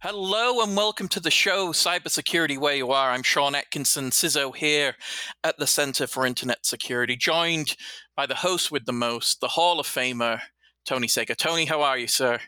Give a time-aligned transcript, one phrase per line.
[0.00, 3.12] Hello and welcome to the show, Cybersecurity Where You Are.
[3.12, 4.94] I'm Sean Atkinson, CISO here
[5.42, 7.76] at the Center for Internet Security, joined
[8.14, 10.40] by the host with the most, the Hall of Famer,
[10.84, 11.34] Tony Sager.
[11.34, 12.38] Tony, how are you, sir?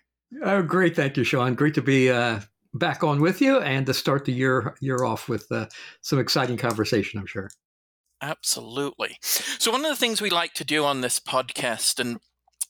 [0.43, 0.95] Oh, great.
[0.95, 1.55] Thank you, Sean.
[1.55, 2.41] Great to be uh,
[2.75, 5.69] back on with you and to start the year year off with uh,
[6.03, 7.49] some exciting conversation, I'm sure.
[8.21, 9.17] Absolutely.
[9.23, 12.19] So, one of the things we like to do on this podcast, and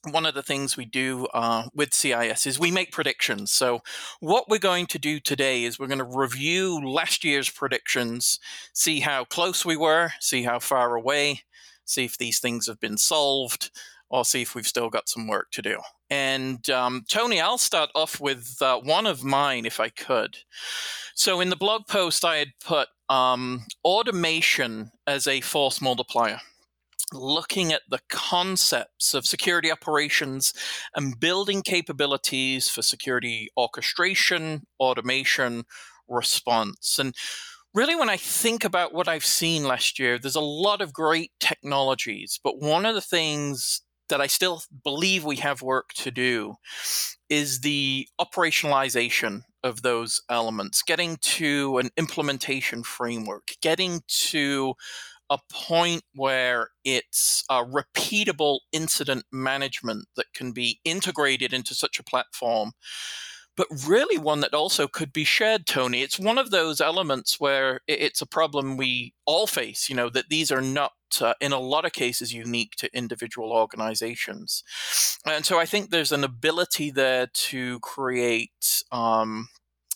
[0.04, 3.50] one of the things we do uh, with CIS is we make predictions.
[3.50, 3.80] So,
[4.20, 8.38] what we're going to do today is we're going to review last year's predictions,
[8.72, 11.42] see how close we were, see how far away,
[11.84, 13.70] see if these things have been solved,
[14.08, 15.78] or see if we've still got some work to do.
[16.08, 20.38] And um, Tony, I'll start off with uh, one of mine if I could.
[21.14, 26.40] So, in the blog post, I had put um, automation as a force multiplier.
[27.12, 30.52] Looking at the concepts of security operations
[30.94, 35.64] and building capabilities for security orchestration, automation,
[36.08, 36.98] response.
[36.98, 37.14] And
[37.72, 41.32] really, when I think about what I've seen last year, there's a lot of great
[41.40, 46.54] technologies, but one of the things that I still believe we have work to do
[47.28, 54.74] is the operationalization of those elements, getting to an implementation framework, getting to
[55.30, 62.04] a point where it's a repeatable incident management that can be integrated into such a
[62.04, 62.72] platform
[63.58, 66.00] but really one that also could be shared, Tony.
[66.02, 70.28] It's one of those elements where it's a problem we all face, you know, that
[70.28, 74.62] these are not, uh, in a lot of cases, unique to individual organizations.
[75.26, 79.48] And so I think there's an ability there to create um,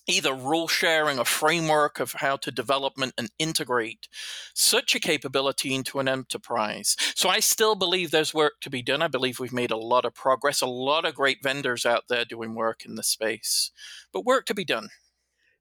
[0.07, 4.09] either rule sharing, a framework of how to development and integrate
[4.55, 6.97] such a capability into an enterprise.
[7.15, 9.03] So I still believe there's work to be done.
[9.03, 12.25] I believe we've made a lot of progress, a lot of great vendors out there
[12.25, 13.71] doing work in the space,
[14.13, 14.89] but work to be done.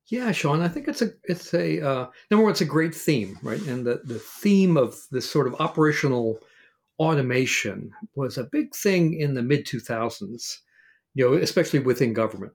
[0.07, 3.38] Yeah, Sean, I think it's a it's a uh, number one, it's a great theme,
[3.41, 3.62] right?
[3.62, 6.40] And the the theme of this sort of operational
[7.00, 10.59] automation was a big thing in the mid two thousands,
[11.13, 12.52] you know, especially within government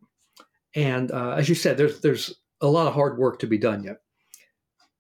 [0.76, 3.82] and uh, as you said, there's there's a lot of hard work to be done
[3.82, 3.96] yet.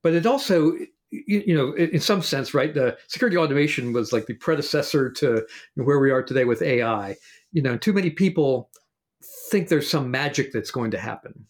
[0.02, 0.72] But it also,
[1.10, 2.72] you, you know, in, in, some sense, right?
[2.72, 7.16] The security automation was like the predecessor to where we are today with AI.
[7.52, 8.70] You know, too many people
[9.50, 11.46] think there's some magic that's going to happen.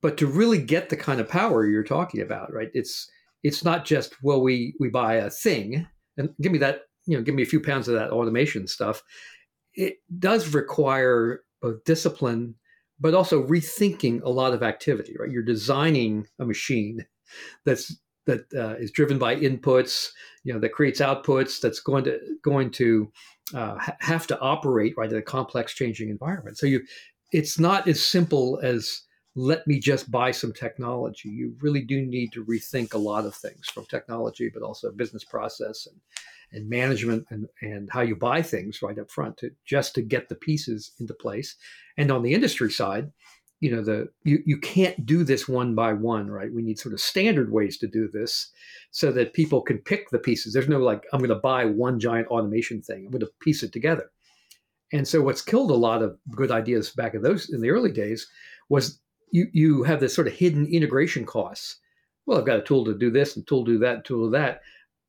[0.00, 2.70] But to really get the kind of power you're talking about, right?
[2.74, 3.08] It's
[3.44, 7.22] it's not just well, we we buy a thing and give me that, you know,
[7.22, 9.02] give me a few pounds of that automation stuff.
[9.74, 12.56] It does require both discipline
[13.00, 15.14] but also rethinking a lot of activity.
[15.18, 17.04] Right, you're designing a machine
[17.64, 20.10] that's that uh, is driven by inputs,
[20.44, 23.10] you know, that creates outputs, that's going to going to
[23.54, 26.56] uh, have to operate right in a complex, changing environment.
[26.56, 26.82] So you,
[27.32, 29.02] it's not as simple as
[29.34, 31.28] let me just buy some technology.
[31.28, 35.24] You really do need to rethink a lot of things from technology, but also business
[35.24, 35.96] process and
[36.52, 40.28] and management and, and how you buy things right up front to just to get
[40.28, 41.56] the pieces into place.
[41.96, 43.10] And on the industry side,
[43.60, 46.52] you know, the you, you can't do this one by one, right?
[46.52, 48.50] We need sort of standard ways to do this
[48.90, 50.52] so that people can pick the pieces.
[50.52, 54.10] There's no like, I'm gonna buy one giant automation thing, I'm gonna piece it together.
[54.92, 57.92] And so what's killed a lot of good ideas back in those in the early
[57.92, 58.28] days
[58.68, 61.78] was you you have this sort of hidden integration costs.
[62.26, 64.26] Well, I've got a tool to do this and tool to do that, and tool
[64.26, 64.60] to that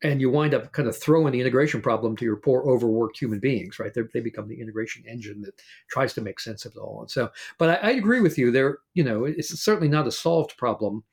[0.04, 3.40] and you wind up kind of throwing the integration problem to your poor overworked human
[3.40, 3.94] beings right?
[3.94, 7.02] They're, they become the integration engine that tries to make sense of it all.
[7.02, 8.52] And so but I, I, agree with you.
[8.52, 11.04] There you know it's certainly not a solved problem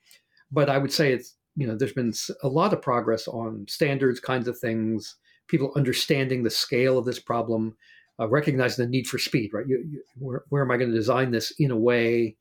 [0.51, 2.13] but i would say it's you know there's been
[2.43, 5.15] a lot of progress on standards kinds of things
[5.47, 7.75] people understanding the scale of this problem
[8.19, 9.67] uh, recognizing the need for speed right?
[9.67, 12.35] You, you, where, where am i going to design this in a way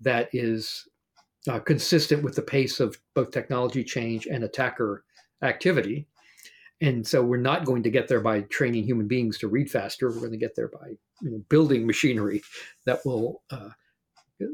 [0.00, 0.86] that is
[1.48, 5.04] uh, consistent with the pace of both technology change and attacker
[5.42, 6.06] activity.
[6.80, 10.08] And so we're not going to get there by training human beings to read faster.
[10.08, 10.88] We're going to get there by
[11.20, 12.42] you know, building machinery
[12.86, 13.70] that will uh,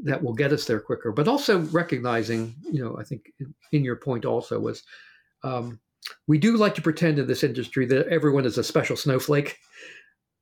[0.03, 1.11] that will get us there quicker.
[1.11, 3.31] But also recognizing, you know, I think
[3.71, 4.83] in, your point also was
[5.43, 5.79] um,
[6.27, 9.57] we do like to pretend in this industry that everyone is a special snowflake,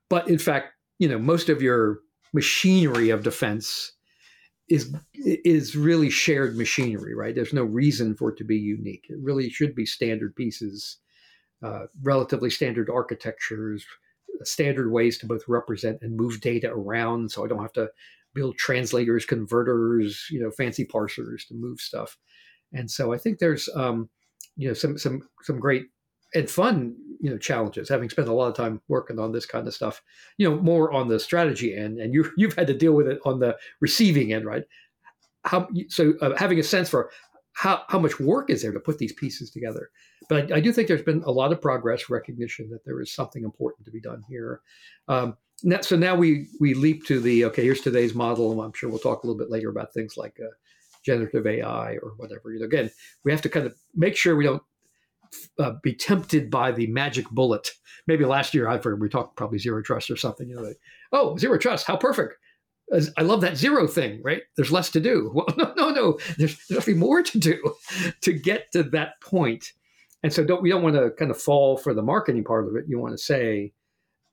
[0.10, 2.00] but in fact, you know, most of your
[2.34, 3.94] machinery of defense
[4.70, 7.34] is is really shared machinery, right?
[7.34, 9.06] There's no reason for it to be unique.
[9.10, 10.98] It really should be standard pieces,
[11.64, 13.86] uh, relatively standard architectures,
[14.44, 17.32] standard ways to both represent and move data around.
[17.32, 17.90] So I don't have to
[18.34, 22.18] build translators, converters, you know, fancy parsers to move stuff.
[22.74, 24.10] And so I think there's, um,
[24.58, 25.86] you know, some some some great
[26.34, 27.90] and fun, you know, challenges.
[27.90, 30.02] Having spent a lot of time working on this kind of stuff,
[30.38, 33.20] you know, more on the strategy end, and you you've had to deal with it
[33.26, 34.64] on the receiving end, right?
[35.46, 36.14] How so?
[36.22, 37.10] Uh, having a sense for
[37.54, 39.90] how how much work is there to put these pieces together.
[40.30, 43.14] But I, I, do think there's been a lot of progress, recognition that there is
[43.14, 44.62] something important to be done here.
[45.08, 47.64] Um, now, so now we we leap to the okay.
[47.64, 50.50] Here's today's model, I'm sure we'll talk a little bit later about things like uh,
[51.04, 52.52] generative AI or whatever.
[52.52, 52.92] You know, again,
[53.24, 54.62] we have to kind of make sure we don't
[55.60, 57.70] uh, be tempted by the magic bullet.
[58.08, 60.50] Maybe last year I heard we talked probably zero trust or something.
[60.50, 60.80] You know, like,
[61.12, 62.36] oh, zero trust, how perfect.
[63.18, 64.44] I love that zero thing, right?
[64.56, 65.32] There's less to do.
[65.36, 66.20] Well, no, no, no.
[66.38, 67.74] There's, there's actually more to do
[68.22, 69.74] to get to that point.
[70.24, 72.76] And so don't we don't want to kind of fall for the marketing part of
[72.76, 72.86] it.
[72.88, 73.74] You want to say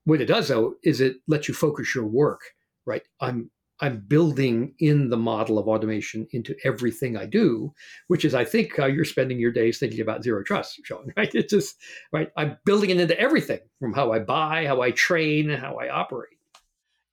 [0.04, 2.40] what it does though is it lets you focus your work,
[2.86, 3.02] right?
[3.20, 3.50] I'm
[3.80, 7.72] I'm building in the model of automation into everything I do,
[8.06, 11.12] which is, I think, how you're spending your days thinking about zero trust, Sean.
[11.16, 11.34] Right?
[11.34, 11.76] It's just
[12.12, 12.28] right.
[12.36, 15.88] I'm building it into everything from how I buy, how I train, and how I
[15.88, 16.30] operate.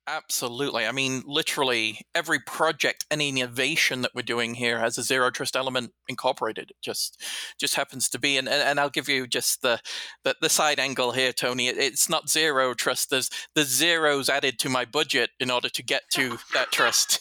[0.08, 0.84] Absolutely.
[0.84, 5.54] I mean, literally every project, any innovation that we're doing here has a zero trust
[5.54, 6.70] element incorporated.
[6.70, 7.22] It just
[7.58, 8.36] just happens to be.
[8.36, 9.80] And, and I'll give you just the,
[10.24, 11.68] the, the side angle here, Tony.
[11.68, 13.10] it's not zero trust.
[13.10, 17.20] There's the zeros added to my budget in order to get to that trust.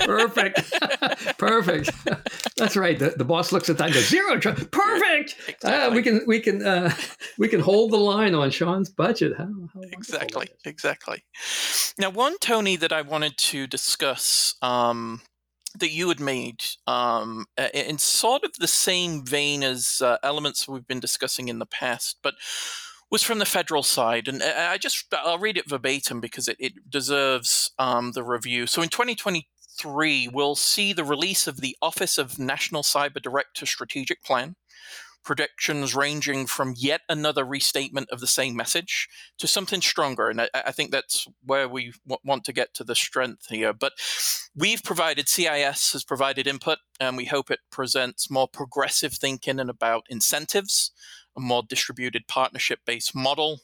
[0.00, 0.72] Perfect.
[1.38, 1.90] Perfect.
[2.56, 2.98] That's right.
[2.98, 4.70] The, the boss looks at that and goes, zero trust.
[4.70, 5.36] Perfect.
[5.48, 5.70] Exactly.
[5.70, 6.94] Uh, we can we can uh,
[7.38, 9.34] we can hold the line on Sean's budget.
[9.36, 10.48] How, how exactly.
[10.64, 11.24] Exactly.
[11.98, 15.22] Now one, Tony, that I wanted to discuss um,
[15.76, 20.86] that you had made um, in sort of the same vein as uh, elements we've
[20.86, 22.34] been discussing in the past, but
[23.10, 24.28] was from the federal side.
[24.28, 28.68] And uh, I just, I'll read it verbatim because it, it deserves um, the review.
[28.68, 34.22] So in 2023, we'll see the release of the Office of National Cyber Director Strategic
[34.22, 34.54] Plan
[35.22, 39.08] predictions ranging from yet another restatement of the same message
[39.38, 40.28] to something stronger.
[40.28, 43.72] And I, I think that's where we w- want to get to the strength here.
[43.72, 43.92] But
[44.54, 49.70] we've provided, CIS has provided input, and we hope it presents more progressive thinking and
[49.70, 50.92] about incentives,
[51.36, 53.60] a more distributed partnership based model,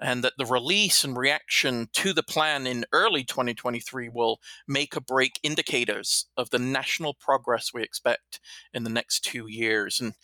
[0.00, 5.00] and that the release and reaction to the plan in early 2023 will make or
[5.00, 8.40] break indicators of the national progress we expect
[8.72, 10.00] in the next two years.
[10.00, 10.14] And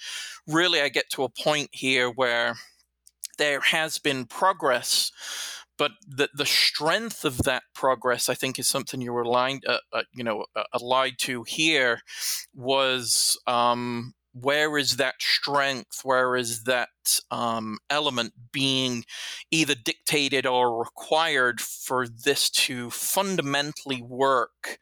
[0.46, 2.56] really, I get to a point here where
[3.38, 5.12] there has been progress.
[5.78, 9.78] But the, the strength of that progress, I think, is something you were aligned, uh,
[9.92, 12.00] uh, you know, uh, allied to here,
[12.54, 16.00] was um, where is that strength?
[16.02, 16.88] Where is that
[17.30, 19.04] um, element being
[19.50, 24.78] either dictated or required for this to fundamentally work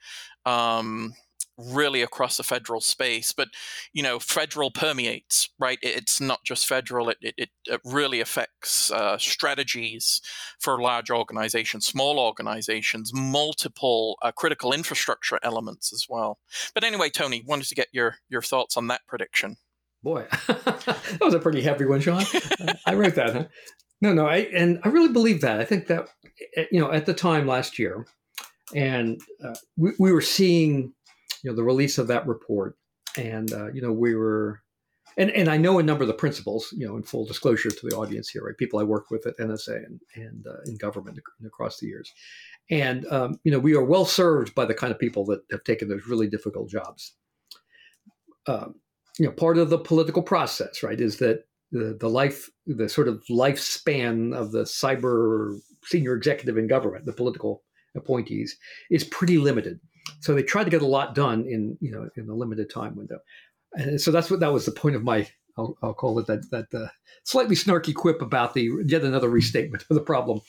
[0.46, 1.14] um,
[1.56, 3.32] really across the federal space.
[3.32, 3.48] But
[3.92, 5.78] you know, federal permeates, right?
[5.82, 10.20] It's not just federal; it it, it really affects uh, strategies
[10.60, 16.38] for large organizations, small organizations, multiple uh, critical infrastructure elements as well.
[16.74, 19.56] But anyway, Tony, wanted to get your your thoughts on that prediction.
[20.02, 22.24] Boy, that was a pretty heavy one, Sean.
[22.84, 23.32] I wrote that.
[23.32, 23.44] Huh?
[24.00, 25.60] No, no, I and I really believe that.
[25.60, 26.08] I think that
[26.56, 28.06] eh, you know at the time last year,
[28.74, 30.92] and uh, we, we were seeing
[31.44, 32.76] you know the release of that report,
[33.16, 34.62] and uh, you know we were,
[35.18, 36.72] and and I know a number of the principals.
[36.76, 38.56] You know, in full disclosure to the audience here, right?
[38.56, 42.10] People I work with at NSA and and uh, in government across the years,
[42.70, 45.62] and um, you know we are well served by the kind of people that have
[45.64, 47.14] taken those really difficult jobs.
[48.46, 48.76] Um,
[49.18, 53.08] you know, part of the political process, right, is that the, the life, the sort
[53.08, 57.62] of lifespan of the cyber senior executive in government, the political
[57.94, 58.56] appointees,
[58.90, 59.78] is pretty limited.
[60.24, 62.96] So they tried to get a lot done in you know in a limited time
[62.96, 63.18] window,
[63.74, 65.28] and so that's what that was the point of my
[65.58, 66.88] I'll, I'll call it that that uh,
[67.24, 70.40] slightly snarky quip about the yet another restatement of the problem.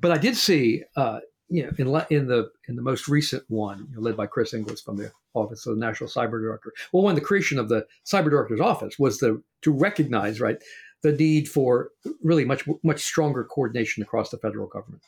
[0.00, 3.88] But I did see, uh, you know, in in the in the most recent one,
[3.90, 6.72] you know, led by Chris Inglis from the Office of the National Cyber Director.
[6.92, 10.56] Well, one the creation of the Cyber Director's Office was the to recognize right
[11.02, 11.90] the need for
[12.22, 15.02] really much much stronger coordination across the federal government.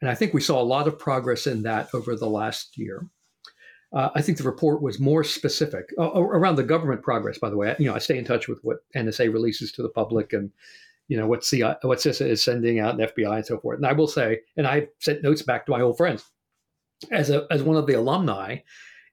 [0.00, 3.06] And I think we saw a lot of progress in that over the last year.
[3.92, 7.38] Uh, I think the report was more specific uh, around the government progress.
[7.38, 9.88] By the way, you know, I stay in touch with what NSA releases to the
[9.88, 10.50] public and
[11.08, 13.78] you know what CI, what CISA is sending out, and FBI and so forth.
[13.78, 16.24] And I will say, and I've sent notes back to my old friends
[17.10, 18.58] as a as one of the alumni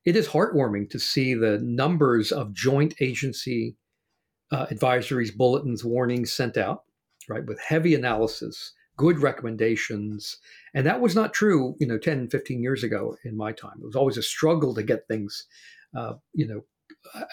[0.07, 3.75] it is heartwarming to see the numbers of joint agency
[4.53, 6.83] uh, advisories, bulletins, warnings sent out,
[7.27, 10.37] right, with heavy analysis, good recommendations.
[10.73, 13.77] And that was not true, you know, 10, 15 years ago in my time.
[13.79, 15.45] It was always a struggle to get things,
[15.95, 16.65] uh, you know,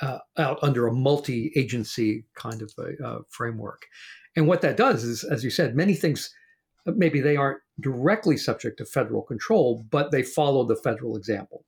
[0.03, 3.87] uh, out under a multi agency kind of a, uh, framework.
[4.37, 6.33] And what that does is, as you said, many things,
[6.87, 11.65] maybe they aren't directly subject to federal control, but they follow the federal example.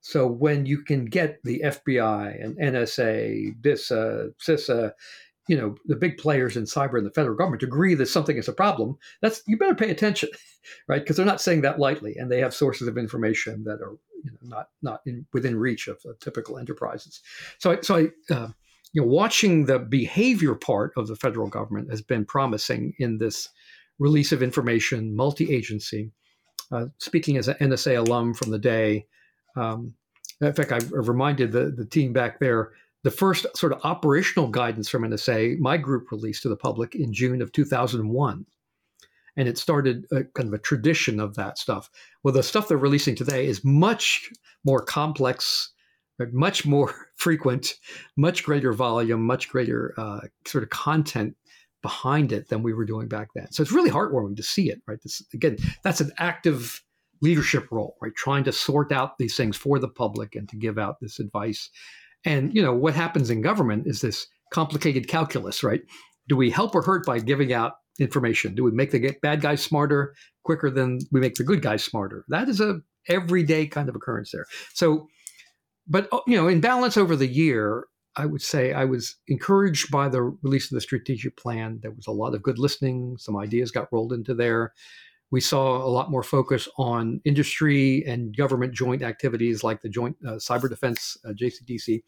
[0.00, 4.92] So when you can get the FBI and NSA, DISA, CISA,
[5.52, 8.48] you know, the big players in cyber and the federal government agree that something is
[8.48, 10.30] a problem, that's you better pay attention,
[10.88, 11.02] right?
[11.02, 14.30] Because they're not saying that lightly, and they have sources of information that are you
[14.30, 17.20] know, not not in, within reach of, typical enterprises.
[17.58, 18.48] So, so I, uh,
[18.94, 23.50] you know, watching the behavior part of the federal government has been promising in this
[23.98, 26.12] release of information, multi-agency.
[26.70, 29.04] Uh, speaking as an NSA alum from the day,
[29.54, 29.92] um,
[30.40, 34.88] in fact, I reminded the, the team back there the first sort of operational guidance
[34.88, 38.46] from NSA, my group released to the public in June of 2001.
[39.36, 41.88] And it started a, kind of a tradition of that stuff.
[42.22, 44.30] Well, the stuff they're releasing today is much
[44.64, 45.72] more complex,
[46.32, 47.74] much more frequent,
[48.16, 51.34] much greater volume, much greater uh, sort of content
[51.82, 53.50] behind it than we were doing back then.
[53.50, 55.02] So it's really heartwarming to see it, right?
[55.02, 56.80] This, again, that's an active
[57.22, 58.14] leadership role, right?
[58.14, 61.70] Trying to sort out these things for the public and to give out this advice.
[62.24, 65.82] And you know what happens in government is this complicated calculus, right?
[66.28, 68.54] Do we help or hurt by giving out information?
[68.54, 70.14] Do we make the bad guys smarter
[70.44, 72.24] quicker than we make the good guys smarter?
[72.28, 74.46] That is a everyday kind of occurrence there.
[74.74, 75.08] So,
[75.88, 79.90] but uh, you know, in balance over the year, I would say I was encouraged
[79.90, 81.80] by the release of the strategic plan.
[81.82, 83.16] There was a lot of good listening.
[83.18, 84.74] Some ideas got rolled into there
[85.32, 90.14] we saw a lot more focus on industry and government joint activities like the Joint
[90.24, 92.02] uh, Cyber Defense uh, JCDC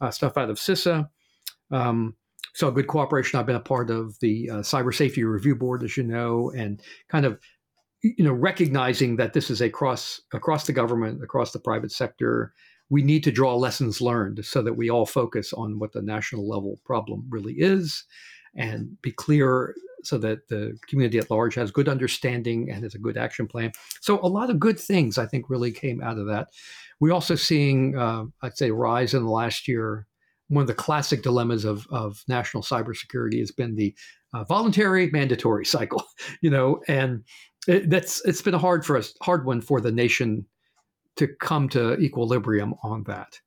[0.00, 1.08] uh, stuff out of CISA.
[1.72, 2.14] Um,
[2.54, 3.38] saw good cooperation.
[3.38, 6.80] I've been a part of the uh, Cyber Safety Review Board, as you know, and
[7.08, 7.40] kind of
[8.02, 12.54] you know recognizing that this is a cross across the government, across the private sector.
[12.90, 16.48] We need to draw lessons learned so that we all focus on what the national
[16.48, 18.04] level problem really is
[18.54, 22.98] and be clear so that the community at large has good understanding and has a
[22.98, 23.72] good action plan.
[24.00, 26.48] So a lot of good things I think really came out of that.
[27.00, 30.06] We're also seeing, uh, I'd say, rise in the last year.
[30.48, 33.94] One of the classic dilemmas of, of national cybersecurity has been the
[34.34, 36.04] uh, voluntary mandatory cycle,
[36.42, 37.24] you know, and
[37.68, 40.46] it, that's it's been a hard for us, hard one for the nation
[41.16, 43.38] to come to equilibrium on that,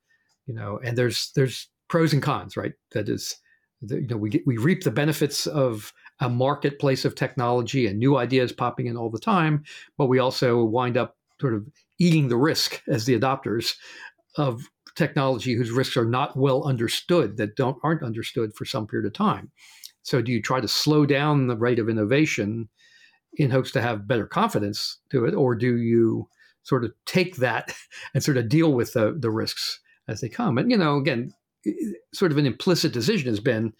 [0.45, 0.79] you know.
[0.83, 2.74] And there's there's pros and cons, right?
[2.93, 3.35] That is,
[3.81, 8.51] you know, we we reap the benefits of a marketplace of technology and new ideas
[8.51, 9.63] popping in all the time,
[9.98, 11.67] but we also wind up sort of
[12.00, 13.75] eating the risk as the adopters
[14.38, 14.63] of
[14.95, 19.13] technology whose risks are not well understood, that don't aren't understood for some period of
[19.13, 19.51] time.
[20.03, 22.69] So do you try to slow down the rate of innovation
[23.38, 26.29] in hopes to have better confidence to it, or do you
[26.63, 27.74] sort of take that
[28.13, 30.57] and sort of deal with the, the risks as they come?
[30.57, 31.34] And you know, again,
[32.13, 33.74] sort of an implicit decision has been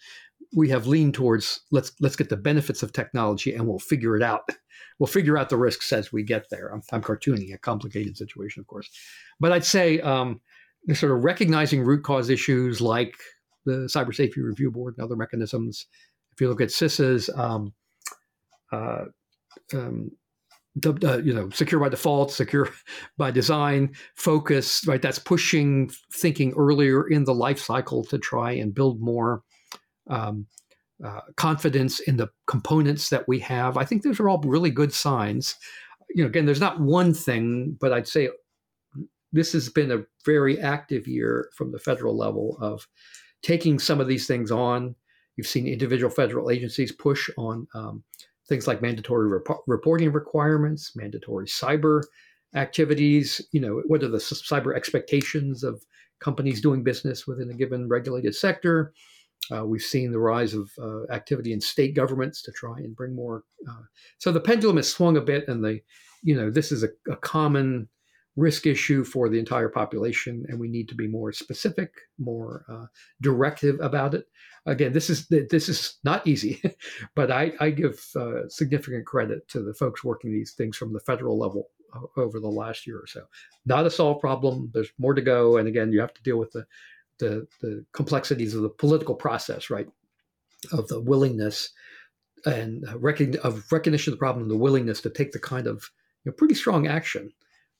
[0.54, 4.22] we have leaned towards let's let's get the benefits of technology and we'll figure it
[4.22, 4.42] out.
[4.98, 6.68] We'll figure out the risks as we get there.
[6.68, 8.88] I'm, I'm cartooning a complicated situation, of course,
[9.38, 10.40] but I'd say um,
[10.94, 13.14] sort of recognizing root cause issues like
[13.66, 15.86] the Cyber Safety Review Board and other mechanisms.
[16.32, 17.74] If you look at CISA's, um,
[18.72, 19.04] uh,
[19.74, 20.12] um,
[20.84, 22.68] uh, you know, secure by default, secure
[23.18, 25.00] by design, focus, right?
[25.02, 29.42] That's pushing thinking earlier in the life cycle to try and build more
[30.08, 30.46] um,
[31.04, 33.76] uh, confidence in the components that we have.
[33.76, 35.54] I think those are all really good signs.
[36.14, 38.30] You know, again, there's not one thing, but I'd say
[39.32, 42.86] this has been a very active year from the federal level of
[43.42, 44.94] taking some of these things on.
[45.36, 48.02] You've seen individual federal agencies push on um,
[48.48, 52.02] things like mandatory rep- reporting requirements, mandatory cyber
[52.54, 53.40] activities.
[53.52, 55.82] You know, what are the cyber expectations of
[56.20, 58.94] companies doing business within a given regulated sector?
[59.54, 63.14] Uh, we've seen the rise of uh, activity in state governments to try and bring
[63.14, 63.44] more.
[63.68, 63.82] Uh,
[64.18, 65.80] so the pendulum has swung a bit, and the,
[66.22, 67.88] you know, this is a, a, common
[68.34, 72.86] risk issue for the entire population, and we need to be more specific, more uh,
[73.22, 74.26] directive about it.
[74.66, 76.60] Again, this is this is not easy,
[77.14, 81.00] but I, I give uh, significant credit to the folks working these things from the
[81.00, 81.68] federal level
[82.16, 83.22] over the last year or so.
[83.64, 84.70] Not a solved problem.
[84.74, 86.66] There's more to go, and again, you have to deal with the
[87.18, 89.88] the the complexities of the political process, right?
[90.72, 91.70] Of the willingness
[92.44, 95.90] and recogn- of recognition of the problem and the willingness to take the kind of
[96.24, 97.32] you know, pretty strong action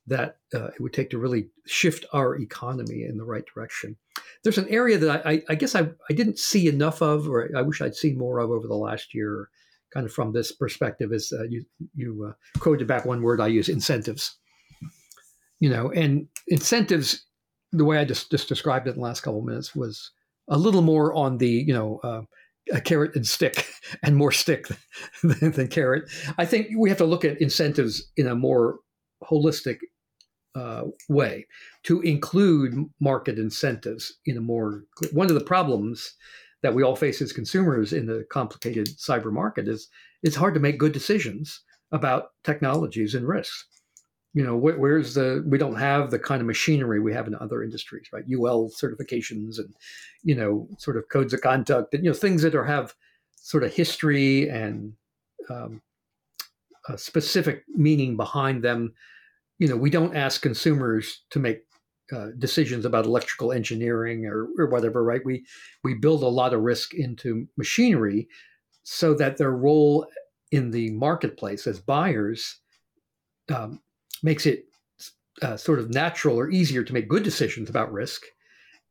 [0.07, 3.97] that uh, it would take to really shift our economy in the right direction.
[4.45, 7.63] There's an area that I, I, guess I, I didn't see enough of, or I
[7.63, 9.51] wish I'd seen more of over the last year,
[9.93, 11.13] kind of from this perspective.
[11.13, 11.65] Is uh, you
[11.95, 14.37] you uh, quoted back one word I use incentives.
[15.59, 17.25] You know, and incentives,
[17.77, 20.11] the way I just just described it in the last couple of minutes was
[20.49, 22.23] a little more on the you know uh,
[22.73, 23.67] a carrot and stick
[24.03, 24.67] and more stick
[25.23, 26.11] than, than, carrot.
[26.39, 28.81] I think we have to look at incentives in a more
[29.25, 29.79] holistic
[30.55, 31.47] uh, way
[31.85, 34.85] to include market incentives in a more.
[35.13, 36.15] One of the problems
[36.63, 39.89] that we all face as consumers in the complicated cyber market is
[40.23, 41.61] it's hard to make good decisions
[41.93, 43.67] about technologies and risks
[44.37, 47.35] you know where, where's the we don't have the kind of machinery we have in
[47.37, 48.25] other industries right?
[48.31, 49.75] UL certifications and
[50.23, 52.95] you know sort of codes of conduct and you know things that are have
[53.35, 54.93] sort of history and
[55.49, 55.81] um,
[56.91, 58.93] a specific meaning behind them.
[59.59, 61.63] You know we don't ask consumers to make
[62.15, 65.25] uh, decisions about electrical engineering or, or whatever right?
[65.25, 65.47] We
[65.83, 68.29] we build a lot of risk into machinery
[68.83, 70.07] so that their role
[70.53, 72.61] in the marketplace as buyers
[73.49, 73.81] um,
[74.23, 74.67] makes it
[75.43, 78.23] uh, sort of natural or easier to make good decisions about risk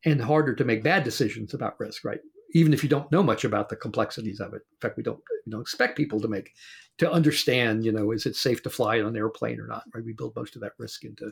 [0.06, 2.20] and harder to make bad decisions about risk, right?
[2.54, 4.62] Even if you don't know much about the complexities of it.
[4.72, 6.52] In fact, we don't we don't expect people to make
[7.00, 10.06] to understand, you know, is it safe to fly on an airplane or not, right?
[10.06, 11.32] We build most of that risk into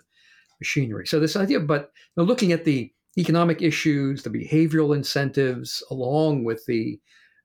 [0.59, 1.07] machinery.
[1.07, 6.43] So this idea, but you know, looking at the economic issues, the behavioral incentives, along
[6.43, 6.99] with the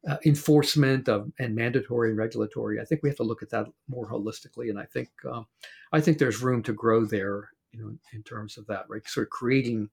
[0.09, 2.81] uh, enforcement of and mandatory and regulatory.
[2.81, 5.47] I think we have to look at that more holistically, and I think um,
[5.93, 7.51] I think there's room to grow there.
[7.73, 9.07] You know, in terms of that, right?
[9.07, 9.91] Sort of creating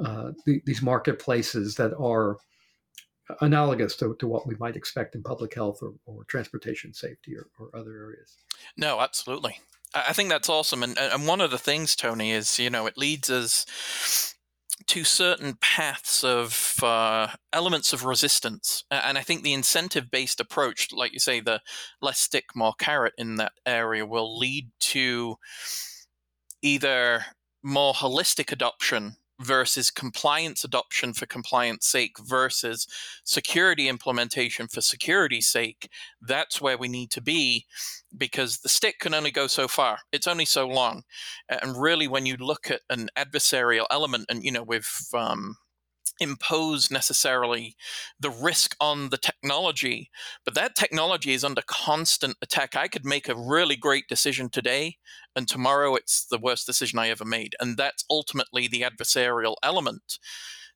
[0.00, 2.36] uh, the, these marketplaces that are
[3.40, 7.48] analogous to, to what we might expect in public health or, or transportation safety or,
[7.58, 8.36] or other areas.
[8.76, 9.58] No, absolutely.
[9.94, 10.82] I think that's awesome.
[10.82, 14.31] And, and one of the things, Tony, is, you know, it leads us
[14.88, 18.84] to certain paths of uh, elements of resistance.
[18.90, 21.60] And I think the incentive based approach, like you say, the
[22.00, 25.36] less stick, more carrot in that area, will lead to
[26.62, 27.26] either
[27.62, 32.86] more holistic adoption versus compliance adoption for compliance sake versus
[33.24, 35.88] security implementation for security's sake
[36.20, 37.66] that's where we need to be
[38.16, 39.98] because the stick can only go so far.
[40.12, 41.02] It's only so long.
[41.48, 45.56] And really when you look at an adversarial element and you know with um,
[46.22, 47.76] impose necessarily
[48.18, 50.10] the risk on the technology,
[50.44, 52.76] but that technology is under constant attack.
[52.76, 54.96] I could make a really great decision today,
[55.36, 57.54] and tomorrow it's the worst decision I ever made.
[57.60, 60.18] And that's ultimately the adversarial element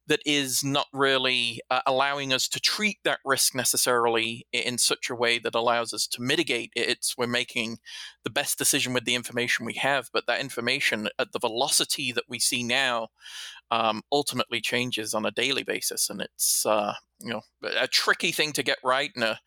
[0.09, 5.15] that is not really uh, allowing us to treat that risk necessarily in such a
[5.15, 6.89] way that allows us to mitigate it.
[6.89, 7.79] It's we're making
[8.23, 12.25] the best decision with the information we have, but that information at the velocity that
[12.29, 13.09] we see now
[13.71, 18.53] um, ultimately changes on a daily basis, and it's uh, you know a tricky thing
[18.53, 19.11] to get right.
[19.15, 19.39] And a,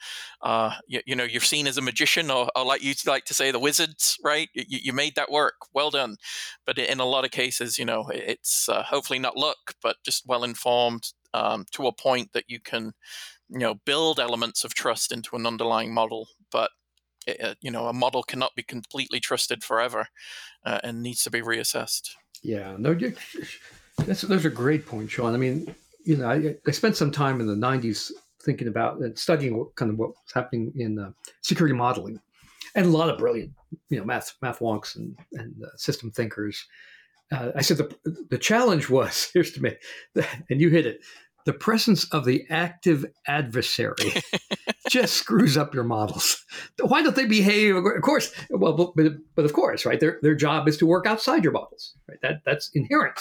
[0.42, 3.34] uh, you, you, know you're seen as a magician, or, or, like you like to
[3.34, 4.50] say, the wizards, right?
[4.54, 6.18] You, you, made that work, well done.
[6.66, 10.28] But in a lot of cases, you know, it's uh, hopefully not luck, but just
[10.28, 12.94] well informed um, to a point that you can
[13.50, 16.72] you know build elements of trust into an underlying model, but
[17.26, 20.08] it, uh, you know a model cannot be completely trusted forever
[20.66, 22.12] uh, and needs to be reassessed.
[22.42, 22.98] Yeah, no,
[24.06, 25.34] that's, those are great points, Sean.
[25.34, 29.18] I mean, you know, I, I spent some time in the 90s thinking about and
[29.18, 32.20] studying what kind of what was happening in uh, security modeling
[32.76, 33.52] and a lot of brilliant,
[33.90, 36.66] you know, math, math wonks and, and uh, system thinkers.
[37.32, 39.76] Uh, I said the, the challenge was here's to me,
[40.50, 41.02] and you hit it.
[41.46, 44.22] The presence of the active adversary
[44.90, 46.46] just screws up your models.
[46.80, 47.76] Why don't they behave?
[47.76, 50.00] Of course, well, but, but of course, right?
[50.00, 52.20] Their, their job is to work outside your models, right?
[52.22, 53.20] That that's inherent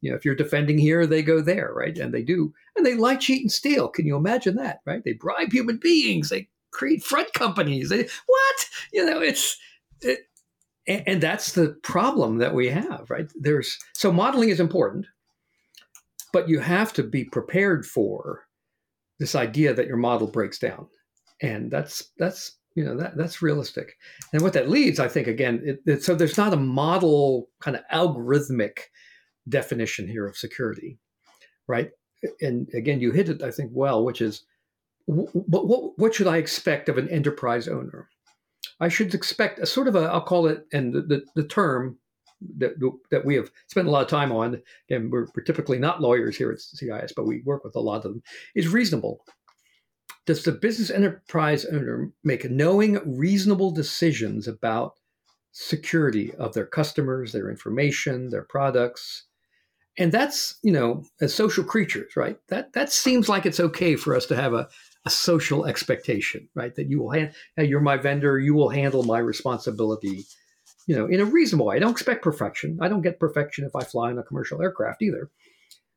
[0.00, 1.96] you know, if you're defending here, they go there, right?
[1.98, 2.52] And they do.
[2.76, 3.88] And they lie, cheat, and steal.
[3.88, 5.04] Can you imagine that, right?
[5.04, 6.30] They bribe human beings.
[6.30, 7.90] They create front companies.
[7.90, 8.66] They, what?
[8.92, 9.58] You know, it's,
[10.00, 10.20] it,
[10.88, 13.30] and, and that's the problem that we have, right?
[13.38, 15.06] There's, so modeling is important,
[16.32, 18.46] but you have to be prepared for
[19.18, 20.86] this idea that your model breaks down.
[21.42, 23.96] And that's, that's, you know that that's realistic
[24.32, 27.76] and what that leads i think again it, it, so there's not a model kind
[27.76, 28.78] of algorithmic
[29.50, 30.98] definition here of security,
[31.66, 31.90] right?
[32.40, 34.44] And again, you hit it, I think, well, which is
[35.06, 38.08] what, what, what should I expect of an enterprise owner?
[38.78, 41.98] I should expect a sort of a, I'll call it, and the, the, the term
[42.58, 42.74] that,
[43.10, 46.36] that we have spent a lot of time on, and we're, we're typically not lawyers
[46.36, 48.22] here at CIS, but we work with a lot of them,
[48.54, 49.24] is reasonable.
[50.26, 54.94] Does the business enterprise owner make knowing, reasonable decisions about
[55.52, 59.24] security of their customers, their information, their products.
[60.00, 62.38] And that's, you know, as social creatures, right?
[62.48, 64.66] That that seems like it's okay for us to have a,
[65.04, 66.74] a social expectation, right?
[66.74, 70.24] That you will hand, hey, you're my vendor, you will handle my responsibility,
[70.86, 71.76] you know, in a reasonable way.
[71.76, 72.78] I don't expect perfection.
[72.80, 75.30] I don't get perfection if I fly in a commercial aircraft either.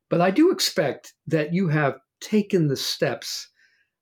[0.09, 3.47] But I do expect that you have taken the steps,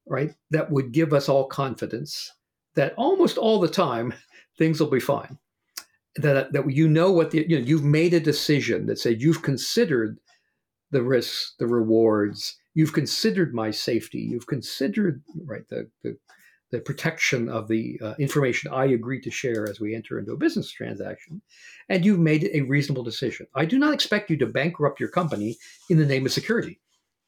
[0.08, 2.32] right, that would give us all confidence
[2.74, 4.16] that almost all the time
[4.58, 5.38] things will be fine.
[6.18, 9.44] That, that you know what the, you know, you've made a decision that said you've
[9.44, 10.18] considered
[10.92, 16.18] the risks, the rewards, you've considered my safety, you've considered right the the,
[16.72, 20.38] the protection of the uh, information I agree to share as we enter into a
[20.38, 21.42] business transaction,
[21.88, 23.48] and you've made a reasonable decision.
[23.56, 25.58] I do not expect you to bankrupt your company
[25.90, 26.82] in the name of security,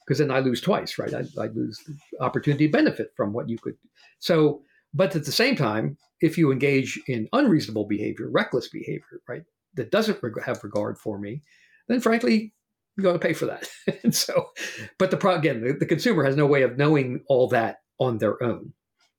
[0.06, 1.14] because then I lose twice, right?
[1.14, 3.78] I, I lose the opportunity to benefit from what you could.
[4.20, 9.44] So but at the same time, if you engage in unreasonable behavior, reckless behavior, right,
[9.74, 11.42] that doesn't have regard for me,
[11.88, 12.54] then frankly,
[12.96, 13.70] you're going to pay for that.
[14.04, 14.50] and so,
[15.00, 18.42] but the again, the, the consumer has no way of knowing all that on their
[18.44, 18.74] own,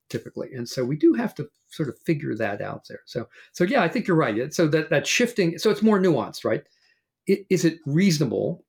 [0.08, 3.00] typically, and so we do have to sort of figure that out there.
[3.04, 4.52] So, so yeah, I think you're right.
[4.54, 6.62] So that that shifting, so it's more nuanced, right?
[7.26, 8.64] It, is it reasonable?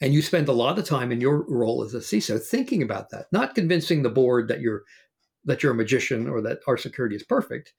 [0.00, 3.10] And you spend a lot of time in your role as a CISO thinking about
[3.10, 4.82] that, not convincing the board that you're
[5.44, 7.72] that you're a magician or that our security is perfect,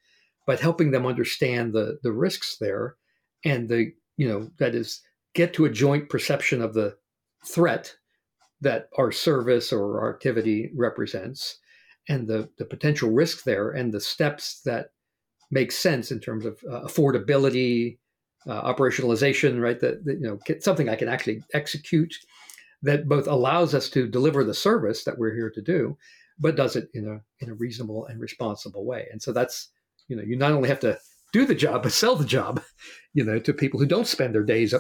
[0.46, 2.96] but helping them understand the the risks there
[3.46, 5.02] and the you know that is
[5.34, 6.96] get to a joint perception of the
[7.46, 7.96] threat
[8.62, 11.60] that our service or our activity represents
[12.10, 14.88] and the the potential risk there and the steps that
[15.52, 17.98] make sense in terms of uh, affordability
[18.48, 22.14] uh, operationalization right that, that you know something i can actually execute
[22.82, 25.98] that both allows us to deliver the service that we're here to do
[26.40, 29.08] but does it in a in a reasonable and responsible way.
[29.12, 29.70] And so that's
[30.08, 30.98] you know you not only have to
[31.32, 32.62] do the job but sell the job,
[33.14, 34.74] you know, to people who don't spend their days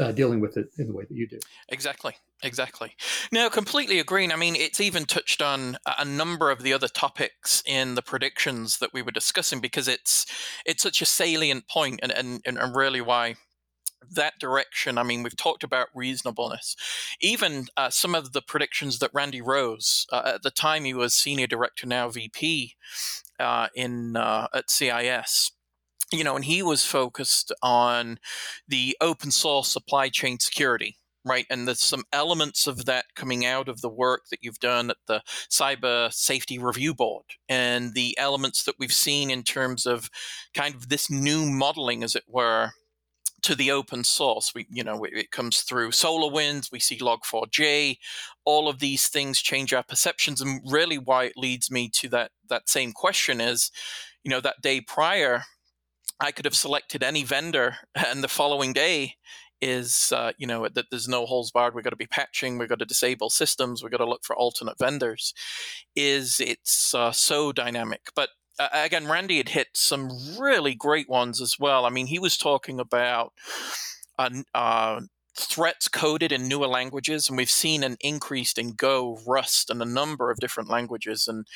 [0.00, 1.38] uh, dealing with it in the way that you do.
[1.68, 2.94] Exactly, exactly.
[3.32, 4.32] No, completely agreeing.
[4.32, 8.78] I mean, it's even touched on a number of the other topics in the predictions
[8.78, 10.26] that we were discussing because it's
[10.64, 13.36] it's such a salient point and and, and really why
[14.10, 14.98] that direction.
[14.98, 16.76] I mean, we've talked about reasonableness.
[17.20, 21.14] Even uh, some of the predictions that Randy Rose, uh, at the time he was
[21.14, 22.74] senior director, now VP
[23.38, 25.52] uh, in uh, at CIS.
[26.12, 28.18] You know, and he was focused on
[28.68, 31.46] the open source supply chain security, right?
[31.50, 34.98] And there's some elements of that coming out of the work that you've done at
[35.08, 40.08] the Cyber Safety Review Board and the elements that we've seen in terms of
[40.54, 42.70] kind of this new modeling, as it were,
[43.42, 44.52] to the open source.
[44.54, 46.72] We, you know, it comes through SolarWinds.
[46.72, 47.98] We see Log4j.
[48.44, 52.30] All of these things change our perceptions, and really, why it leads me to that
[52.48, 53.70] that same question is,
[54.24, 55.42] you know, that day prior,
[56.20, 59.14] I could have selected any vendor, and the following day
[59.60, 61.74] is, uh, you know, that there's no holes barred.
[61.74, 62.58] We've got to be patching.
[62.58, 63.82] We've got to disable systems.
[63.82, 65.32] We've got to look for alternate vendors.
[65.94, 71.40] Is it's uh, so dynamic, but uh, again, Randy had hit some really great ones
[71.40, 71.84] as well.
[71.84, 73.32] I mean, he was talking about
[74.18, 75.00] uh, uh,
[75.38, 79.86] threats coded in newer languages, and we've seen an increase in Go, Rust, and a
[79.86, 81.28] number of different languages.
[81.28, 81.46] And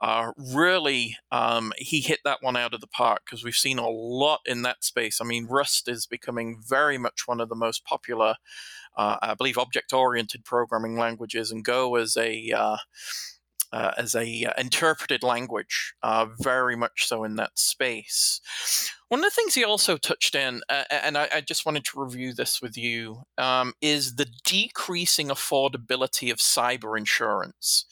[0.00, 3.88] uh, really, um, he hit that one out of the park because we've seen a
[3.88, 5.20] lot in that space.
[5.20, 8.36] I mean, Rust is becoming very much one of the most popular,
[8.96, 12.78] uh, I believe, object-oriented programming languages, and Go is a
[13.72, 18.40] uh, as a uh, interpreted language, uh, very much so in that space.
[19.08, 22.00] One of the things he also touched in, uh, and I, I, just wanted to
[22.02, 27.86] review this with you, um, is the decreasing affordability of cyber insurance.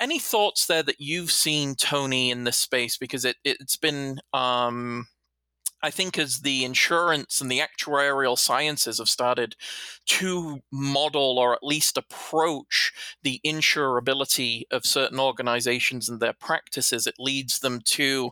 [0.00, 2.96] Any thoughts there that you've seen, Tony, in this space?
[2.96, 5.06] Because it, it's been um,
[5.84, 9.54] I think as the insurance and the actuarial sciences have started
[10.06, 12.90] to model or at least approach
[13.22, 18.30] the insurability of certain organizations and their practices, it leads them to,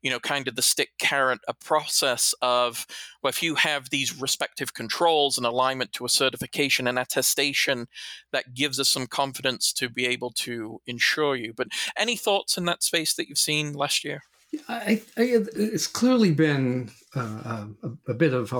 [0.00, 2.86] you know, kind of the stick carrot a process of
[3.20, 7.88] well, if you have these respective controls and alignment to a certification and attestation,
[8.30, 11.52] that gives us some confidence to be able to insure you.
[11.52, 14.22] But any thoughts in that space that you've seen last year?
[14.68, 18.52] I, I, it's clearly been uh, a, a, bit of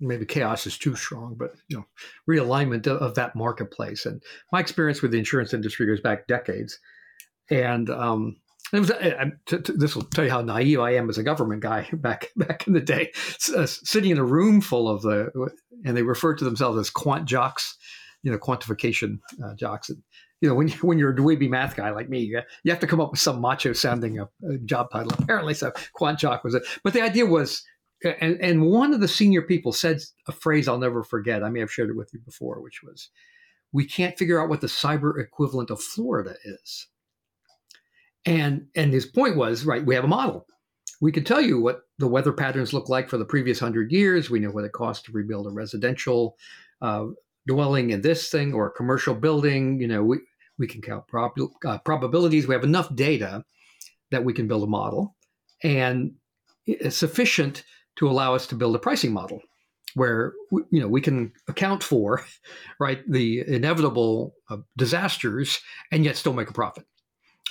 [0.00, 1.86] maybe chaos is too strong, but you know,
[2.28, 4.06] realignment of, of, that marketplace.
[4.06, 6.78] And my experience with the insurance industry goes back decades.
[7.50, 8.36] And um,
[8.72, 8.90] was,
[9.76, 12.72] this will tell you how naive I am as a government guy back back in
[12.72, 13.12] the day.
[13.54, 15.30] Uh, sitting in a room full of the,
[15.84, 17.76] and they refer to themselves as quant jocks,
[18.22, 19.90] you know, quantification uh, jocks.
[19.90, 20.02] And
[20.44, 22.86] you know, when you, when you're a dweeby math guy like me, you, have to
[22.86, 24.26] come up with some macho sounding uh,
[24.66, 25.12] job title.
[25.18, 26.62] Apparently, so quant jock was it.
[26.84, 27.64] But the idea was
[28.20, 31.42] and and one of the senior people said a phrase I'll never forget.
[31.42, 33.08] I may have shared it with you before, which was,
[33.72, 36.88] "We can't figure out what the cyber equivalent of Florida is."
[38.26, 40.46] And and his point was, right, we have a model.
[41.00, 44.28] We can tell you what the weather patterns look like for the previous hundred years.
[44.28, 46.36] We know what it costs to rebuild a residential
[46.82, 47.06] uh,
[47.46, 49.80] dwelling in this thing or a commercial building.
[49.80, 50.18] You know, we
[50.58, 51.32] we can count prob-
[51.64, 52.46] uh, probabilities.
[52.46, 53.44] We have enough data
[54.10, 55.16] that we can build a model,
[55.62, 56.12] and
[56.66, 57.64] it's sufficient
[57.96, 59.40] to allow us to build a pricing model
[59.94, 60.32] where
[60.70, 62.24] you know we can account for
[62.80, 65.60] right the inevitable uh, disasters
[65.92, 66.84] and yet still make a profit.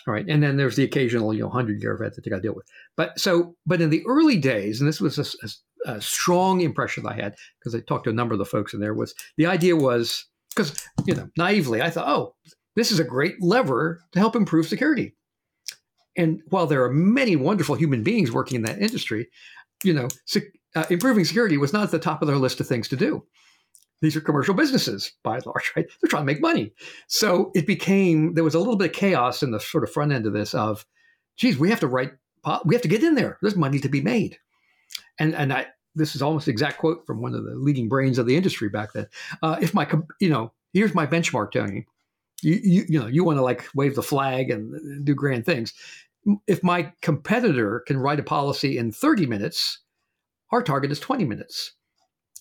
[0.06, 0.28] All right.
[0.28, 2.56] And then there's the occasional you know 100 year event that you got to deal
[2.56, 2.66] with.
[2.98, 5.48] But so but in the early days and this was a,
[5.92, 8.74] a, a strong impression i had because i talked to a number of the folks
[8.74, 12.36] in there was the idea was because you know naively i thought oh
[12.76, 15.14] this is a great lever to help improve security
[16.16, 19.28] and while there are many wonderful human beings working in that industry
[19.84, 20.08] you know
[20.76, 23.24] uh, improving security was not at the top of their list of things to do.
[24.02, 25.86] These are commercial businesses by and large, right?
[26.02, 26.74] They're trying to make money.
[27.08, 30.12] So it became, there was a little bit of chaos in the sort of front
[30.12, 30.86] end of this of,
[31.38, 32.12] geez, we have to write,
[32.66, 33.38] we have to get in there.
[33.42, 34.38] There's money to be made.
[35.20, 38.26] And, and I, this is almost exact quote from one of the leading brains of
[38.26, 39.08] the industry back then.
[39.42, 39.88] Uh, if my,
[40.20, 41.86] you know, here's my benchmark, Tony.
[42.44, 45.74] You, you, you know, you want to like wave the flag and do grand things.
[46.48, 49.80] If my competitor can write a policy in 30 minutes,
[50.52, 51.74] our target is 20 minutes.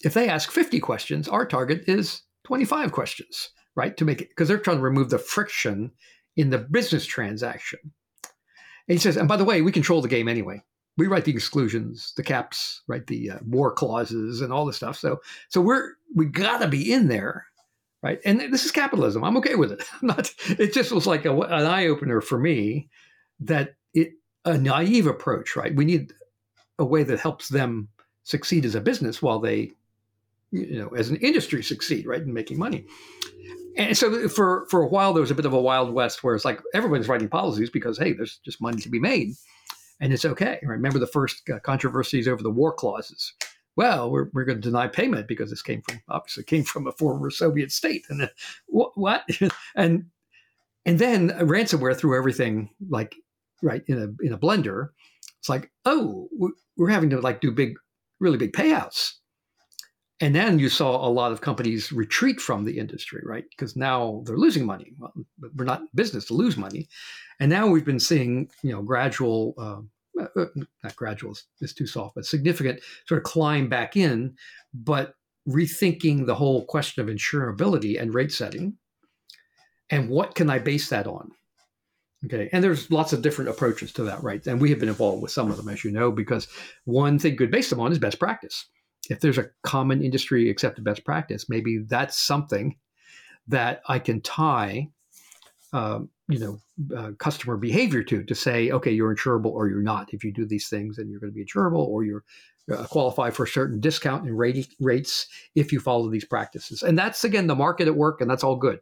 [0.02, 3.96] If they ask 50 questions, our target is 25 questions, right?
[3.96, 5.92] To make it, because they're trying to remove the friction
[6.36, 7.78] in the business transaction.
[8.88, 10.62] And he says, and by the way, we control the game anyway.
[10.96, 13.06] We write the exclusions, the caps, right?
[13.06, 14.98] The uh, war clauses and all this stuff.
[14.98, 17.46] So, so we're, we gotta be in there
[18.02, 18.20] right?
[18.24, 19.24] And this is capitalism.
[19.24, 19.82] I'm okay with it.
[20.02, 20.30] I'm not.
[20.58, 22.88] It just was like a, an eye opener for me
[23.40, 24.12] that it
[24.44, 25.74] a naive approach, right?
[25.74, 26.12] We need
[26.78, 27.88] a way that helps them
[28.24, 29.72] succeed as a business while they,
[30.50, 32.86] you know, as an industry succeed, right, in making money.
[33.76, 36.34] And so for for a while there was a bit of a wild west where
[36.34, 39.32] it's like everyone's writing policies because hey, there's just money to be made,
[40.00, 40.58] and it's okay.
[40.62, 43.32] Remember the first uh, controversies over the war clauses.
[43.76, 46.92] Well, we're, we're going to deny payment because this came from obviously came from a
[46.92, 48.28] former Soviet state, and uh,
[48.66, 49.24] what, what?
[49.74, 50.06] and
[50.84, 53.14] and then ransomware threw everything like
[53.62, 54.88] right in a in a blender.
[55.38, 56.28] It's like oh,
[56.76, 57.74] we're having to like do big
[58.20, 59.14] really big payouts.
[60.20, 63.44] And then you saw a lot of companies retreat from the industry, right?
[63.50, 64.92] Because now they're losing money.
[64.96, 65.12] Well,
[65.56, 66.88] we're not in business to lose money.
[67.40, 69.80] And now we've been seeing, you know, gradual, uh,
[70.36, 70.46] uh,
[70.82, 74.34] not gradual is too soft, but significant sort of climb back in,
[74.72, 75.14] but
[75.48, 78.76] rethinking the whole question of insurability and rate setting.
[79.90, 81.32] And what can I base that on?
[82.24, 84.46] Okay, and there's lots of different approaches to that, right?
[84.46, 86.46] And we have been involved with some of them, as you know, because
[86.84, 88.66] one thing you could base them on is best practice.
[89.10, 92.76] If there's a common industry accepted best practice, maybe that's something
[93.48, 94.90] that I can tie,
[95.72, 100.12] um, you know, uh, customer behavior to to say, okay, you're insurable or you're not.
[100.12, 102.24] If you do these things, then you're going to be insurable, or you're
[102.72, 106.82] uh, qualify for a certain discount in rate, rates if you follow these practices.
[106.82, 108.80] And that's again the market at work, and that's all good,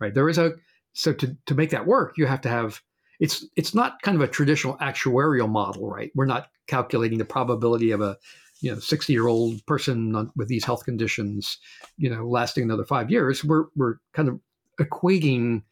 [0.00, 0.14] right?
[0.14, 0.54] There is a
[0.92, 2.80] so to, to make that work, you have to have
[3.20, 6.10] it's it's not kind of a traditional actuarial model, right?
[6.14, 8.16] We're not calculating the probability of a
[8.60, 11.58] you know 60 year old person with these health conditions,
[11.96, 13.44] you know, lasting another five years.
[13.44, 14.40] We're we're kind of
[14.80, 15.62] equating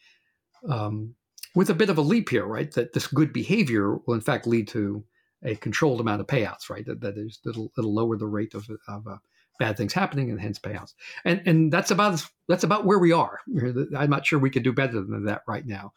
[0.68, 1.14] um,
[1.58, 2.70] with a bit of a leap here, right?
[2.74, 5.02] That this good behavior will in fact lead to
[5.42, 6.86] a controlled amount of payouts, right?
[6.86, 9.16] That, that is that'll, it'll lower the rate of, of uh,
[9.58, 10.94] bad things happening and hence payouts.
[11.24, 13.40] And and that's about that's about where we are.
[13.96, 15.94] I'm not sure we could do better than that right now.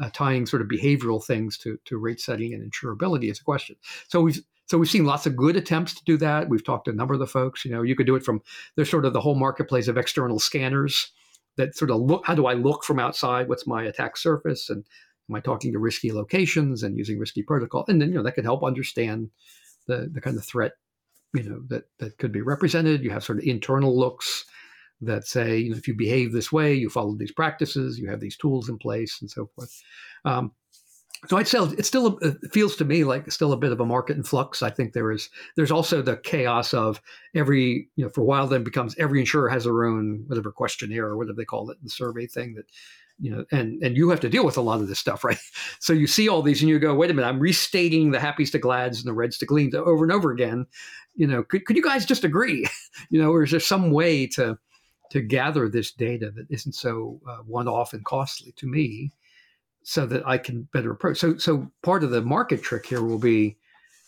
[0.00, 3.76] Uh, tying sort of behavioral things to to rate setting and insurability is a question.
[4.08, 6.48] So we've so we've seen lots of good attempts to do that.
[6.48, 7.66] We've talked to a number of the folks.
[7.66, 8.40] You know, you could do it from
[8.76, 11.12] there's sort of the whole marketplace of external scanners
[11.56, 12.26] that sort of look.
[12.26, 13.48] How do I look from outside?
[13.48, 14.70] What's my attack surface?
[14.70, 14.84] And
[15.28, 17.84] am I talking to risky locations and using risky protocol?
[17.88, 19.30] And then you know that could help understand
[19.86, 20.72] the the kind of threat
[21.34, 23.02] you know that that could be represented.
[23.02, 24.44] You have sort of internal looks
[25.00, 28.20] that say, you know, if you behave this way, you follow these practices, you have
[28.20, 29.82] these tools in place, and so forth.
[30.24, 30.52] Um,
[31.28, 32.18] so I'd say it still
[32.50, 34.62] feels to me like still a bit of a market in flux.
[34.62, 37.00] I think there is there's also the chaos of
[37.34, 41.06] every you know for a while then becomes every insurer has their own whatever questionnaire
[41.06, 42.66] or whatever they call it the survey thing that
[43.22, 45.38] you know, and and you have to deal with a lot of this stuff, right?
[45.78, 48.50] So you see all these, and you go, wait a minute, I'm restating the happies
[48.52, 50.66] to glads and the reds to greens over and over again.
[51.14, 52.66] You know, could could you guys just agree?
[53.10, 54.58] you know, or is there some way to
[55.10, 59.12] to gather this data that isn't so uh, one off and costly to me,
[59.84, 61.18] so that I can better approach?
[61.18, 63.56] So so part of the market trick here will be,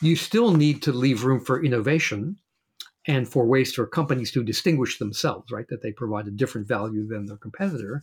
[0.00, 2.36] you still need to leave room for innovation
[3.06, 5.66] and for ways for companies to distinguish themselves, right?
[5.68, 8.02] That they provide a different value than their competitor.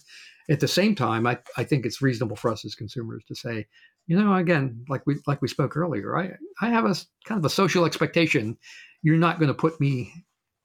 [0.49, 3.65] At the same time, I, I think it's reasonable for us as consumers to say,
[4.07, 6.31] you know, again, like we like we spoke earlier, I
[6.61, 8.57] I have a kind of a social expectation.
[9.01, 10.13] You're not going to put me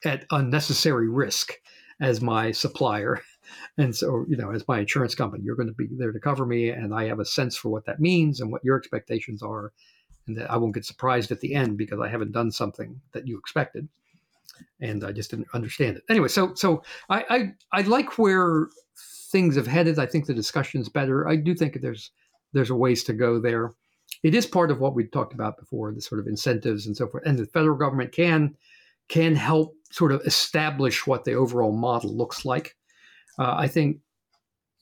[0.04, 1.52] at unnecessary risk
[2.00, 3.22] as my supplier.
[3.78, 6.46] And so, you know, as my insurance company, you're going to be there to cover
[6.46, 6.70] me.
[6.70, 9.72] And I have a sense for what that means and what your expectations are.
[10.26, 13.26] And that I won't get surprised at the end because I haven't done something that
[13.26, 13.88] you expected.
[14.80, 16.02] And I just didn't understand it.
[16.08, 18.68] Anyway, so so I I, I like where
[19.30, 19.98] things have headed.
[19.98, 21.28] I think the discussion's better.
[21.28, 22.10] I do think there's
[22.52, 23.74] there's a ways to go there.
[24.22, 27.06] It is part of what we talked about before, the sort of incentives and so
[27.06, 27.24] forth.
[27.26, 28.56] And the federal government can
[29.08, 32.76] can help sort of establish what the overall model looks like.
[33.38, 33.98] Uh, I think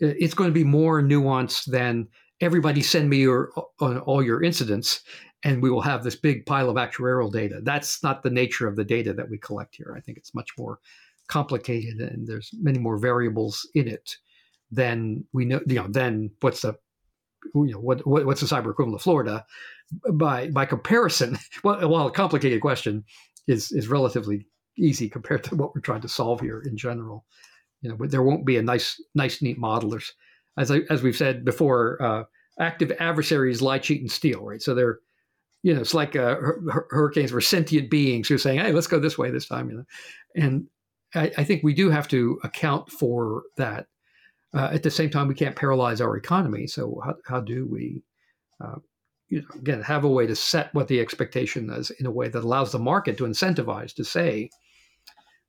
[0.01, 2.09] it's going to be more nuanced than
[2.41, 5.03] everybody send me your all your incidents
[5.45, 7.61] and we will have this big pile of actuarial data.
[7.63, 9.95] That's not the nature of the data that we collect here.
[9.97, 10.81] I think it's much more
[11.29, 14.17] complicated and there's many more variables in it
[14.71, 15.61] than we know.
[15.67, 16.75] You know, then what's the
[17.55, 19.45] you know what, what what's the cyber equivalent of Florida?
[20.15, 23.05] By by comparison, well, while a complicated question
[23.47, 27.27] is is relatively easy compared to what we're trying to solve here in general.
[27.85, 30.13] You know, there won't be a nice, nice, neat modelers.
[30.57, 32.25] As I, as we've said before, uh,
[32.59, 34.43] active adversaries lie, cheat, and steal.
[34.45, 35.01] Right, so they're
[35.63, 36.37] you know, it's like uh,
[36.91, 39.77] hurricanes were sentient beings who are saying, "Hey, let's go this way this time." You
[39.79, 39.85] know,
[40.35, 40.67] and
[41.15, 43.87] I, I think we do have to account for that.
[44.55, 46.67] Uh, at the same time, we can't paralyze our economy.
[46.67, 48.03] So how, how do we,
[48.63, 48.77] uh,
[49.29, 52.29] you know, again, have a way to set what the expectation is in a way
[52.29, 54.51] that allows the market to incentivize to say,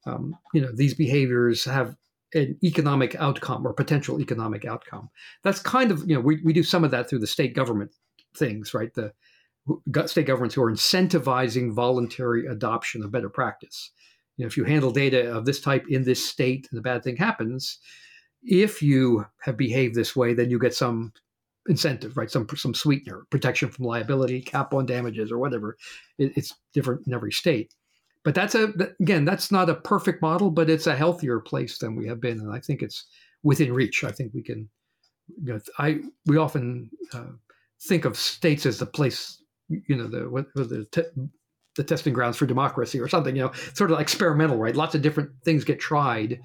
[0.06, 1.96] um, you know, these behaviors have
[2.36, 5.10] an economic outcome or potential economic outcome.
[5.44, 7.92] That's kind of, you know, we, we do some of that through the state government
[8.38, 8.94] things, right?
[8.94, 9.14] The
[10.08, 13.92] state governments who are incentivizing voluntary adoption of better practice.
[14.38, 17.04] You know, if you handle data of this type in this state and the bad
[17.04, 17.80] thing happens,
[18.44, 21.14] if you have behaved this way, then you get some
[21.68, 22.30] incentive, right?
[22.30, 25.78] Some some sweetener, protection from liability, cap on damages, or whatever.
[26.20, 27.74] It, it's different in every state
[28.26, 31.96] but that's a again that's not a perfect model but it's a healthier place than
[31.96, 33.06] we have been and i think it's
[33.46, 34.04] within reach.
[34.04, 34.68] I think we can
[35.42, 37.32] you know i we often uh,
[37.82, 41.30] think of states as the place you know the what, the te-
[41.76, 44.76] the testing grounds for democracy or something you know sort of experimental right?
[44.76, 46.42] Lots of different things get tried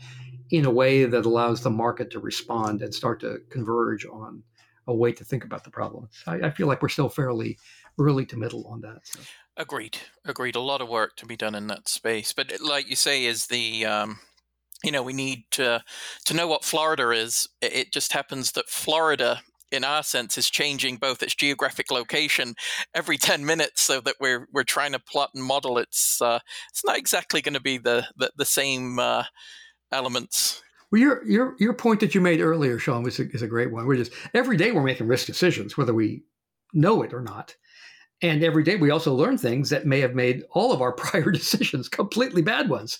[0.50, 4.42] in a way that allows the market to respond and start to converge on
[4.88, 6.08] a way to think about the problem.
[6.26, 7.58] I, I feel like we're still fairly
[7.98, 9.20] early to middle on that so.
[9.60, 9.98] Agreed.
[10.24, 10.56] Agreed.
[10.56, 13.48] A lot of work to be done in that space, but like you say, is
[13.48, 14.18] the um,
[14.82, 15.84] you know we need to
[16.24, 17.46] to know what Florida is.
[17.60, 22.54] It just happens that Florida, in our sense, is changing both its geographic location
[22.94, 25.76] every ten minutes, so that we're we're trying to plot and model.
[25.76, 26.38] It's uh,
[26.70, 29.24] it's not exactly going to be the the, the same uh,
[29.92, 30.62] elements.
[30.90, 33.70] Well, your your your point that you made earlier, Sean, was a, is a great
[33.70, 33.86] one.
[33.86, 36.22] We're just every day we're making risk decisions, whether we
[36.72, 37.56] know it or not.
[38.22, 41.30] And every day we also learn things that may have made all of our prior
[41.30, 42.98] decisions completely bad ones.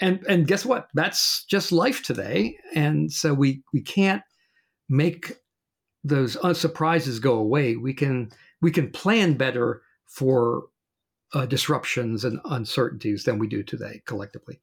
[0.00, 0.88] And and guess what?
[0.94, 2.56] That's just life today.
[2.74, 4.22] And so we we can't
[4.88, 5.32] make
[6.04, 7.76] those surprises go away.
[7.76, 8.30] We can
[8.60, 10.64] we can plan better for
[11.32, 14.60] uh, disruptions and uncertainties than we do today collectively.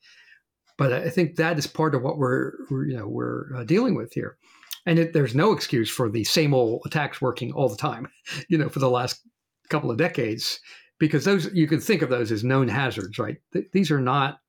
[0.77, 3.95] But I think that is part of what we're, we're you know we're uh, dealing
[3.95, 4.37] with here.
[4.85, 8.07] And it, there's no excuse for the same old attacks working all the time.
[8.49, 9.21] You know, for the last
[9.69, 10.59] couple of decades
[10.99, 13.37] because those you can think of those as known hazards, right?
[13.53, 14.39] Th- these are not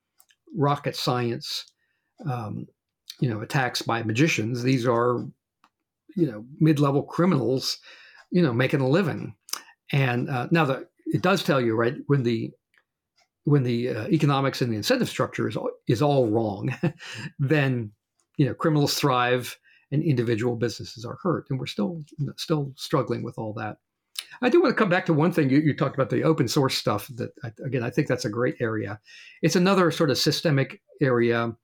[0.57, 1.65] rocket science,
[2.27, 2.67] um,
[3.21, 4.63] you know, attacks by magicians.
[4.63, 5.27] These are,
[6.17, 7.79] you know, mid-level criminals,
[8.31, 9.35] you know, making a living.
[9.93, 12.53] And uh, now that it does tell you, right, when the
[13.45, 16.75] when the uh, economics and the incentive structure is all, is all wrong,
[17.39, 17.93] then
[18.37, 19.59] you know criminals thrive
[19.91, 22.03] and individual businesses are hurt, and we're still
[22.37, 23.79] still struggling with all that.
[24.43, 26.49] I do want to come back to one thing you, you talked about the open
[26.49, 27.09] source stuff.
[27.09, 27.31] That
[27.65, 29.01] again, I think that's a great area.
[29.43, 31.55] It's another sort of systemic area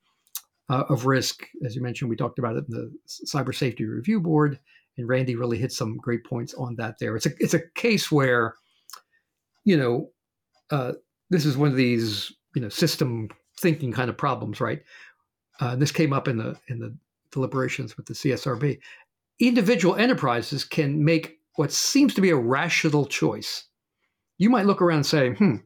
[0.68, 2.10] uh, of risk, as you mentioned.
[2.10, 4.58] We talked about it in the Cyber Safety Review Board,
[4.96, 6.96] and Randy really hit some great points on that.
[6.98, 8.54] There, it's a it's a case where,
[9.64, 10.10] you know,
[10.70, 10.92] uh,
[11.30, 14.82] this is one of these you know system thinking kind of problems, right?
[15.60, 16.96] Uh, this came up in the in the
[17.30, 18.78] deliberations with the CSRB.
[19.40, 23.64] Individual enterprises can make what seems to be a rational choice.
[24.38, 25.56] You might look around and say, hmm,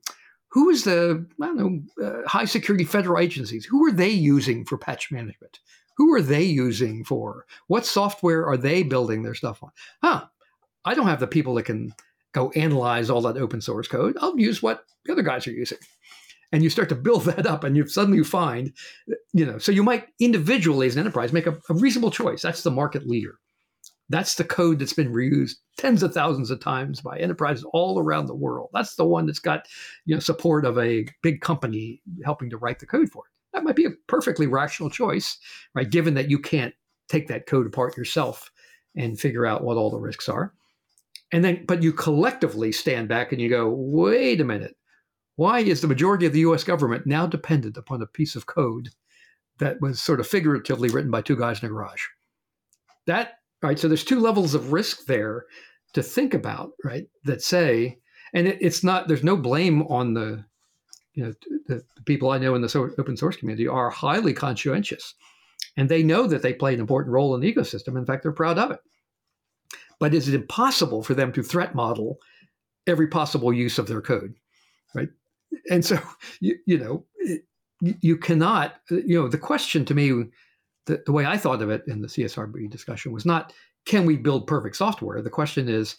[0.51, 3.65] who is the, know, uh, high security federal agencies?
[3.65, 5.61] Who are they using for patch management?
[5.97, 7.47] Who are they using for?
[7.67, 9.71] What software are they building their stuff on?
[10.03, 10.27] Huh,
[10.85, 11.95] I don't have the people that can
[12.33, 14.17] go analyze all that open source code.
[14.21, 15.79] I'll use what the other guys are using.
[16.53, 18.73] and you start to build that up and you suddenly find
[19.33, 22.63] you know so you might individually as an enterprise make a, a, reasonable choice that's
[22.63, 23.39] the market leader
[24.09, 28.27] that's the code that's been reused tens of thousands of times by enterprises all around
[28.27, 28.71] the world.
[28.73, 29.67] That's the one that's got
[30.05, 33.33] you know support of a big company helping to write the code for it.
[33.53, 35.39] That might be a perfectly rational choice
[35.75, 36.75] right given that you can't
[37.09, 38.51] take that code apart yourself
[38.97, 40.53] and figure out what all the risks are.
[41.33, 44.77] And then but you collectively stand back and you go wait a minute.
[45.37, 48.89] Why is the majority of the US government now dependent upon a piece of code
[49.59, 52.03] that was sort of figuratively written by two guys in a garage?
[53.07, 53.79] That, right?
[53.79, 55.47] So there's two levels of risk there
[55.95, 57.09] to think about, right?
[57.25, 57.99] That say,
[58.35, 60.45] and it, it's not, there's no blame on the,
[61.15, 61.35] you know,
[61.67, 65.15] the, the people I know in the so, open source community are highly conscientious
[65.77, 67.97] and they know that they play an important role in the ecosystem.
[67.97, 68.81] In fact, they're proud of it.
[69.99, 72.19] But is it impossible for them to threat model
[72.87, 74.35] every possible use of their code?
[74.95, 75.09] Right?
[75.71, 75.99] and so
[76.41, 77.43] you, you know it,
[77.81, 80.25] you cannot you know the question to me
[80.89, 83.53] the, the way i thought of it in the csrb discussion was not
[83.89, 85.23] can we build perfect software?
[85.23, 85.97] The question is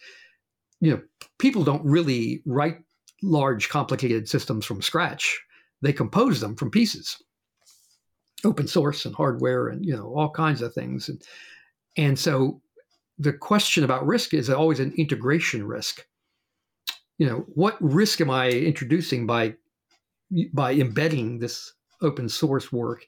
[0.79, 1.01] you know
[1.39, 2.77] people don't really write
[3.21, 5.41] large complicated systems from scratch.
[5.81, 7.21] They compose them from pieces.
[8.45, 11.09] Open source and hardware and you know all kinds of things.
[11.09, 11.21] And
[11.97, 12.61] and so
[13.17, 16.05] the question about risk is always an integration risk.
[17.17, 19.55] You know what risk am i introducing by
[20.53, 23.05] by embedding this open source work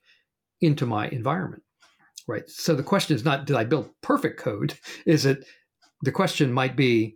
[0.60, 1.64] into my environment
[2.28, 2.49] right.
[2.49, 4.78] So the question is not did i build perfect code?
[5.05, 5.45] Is it
[6.03, 7.15] the question might be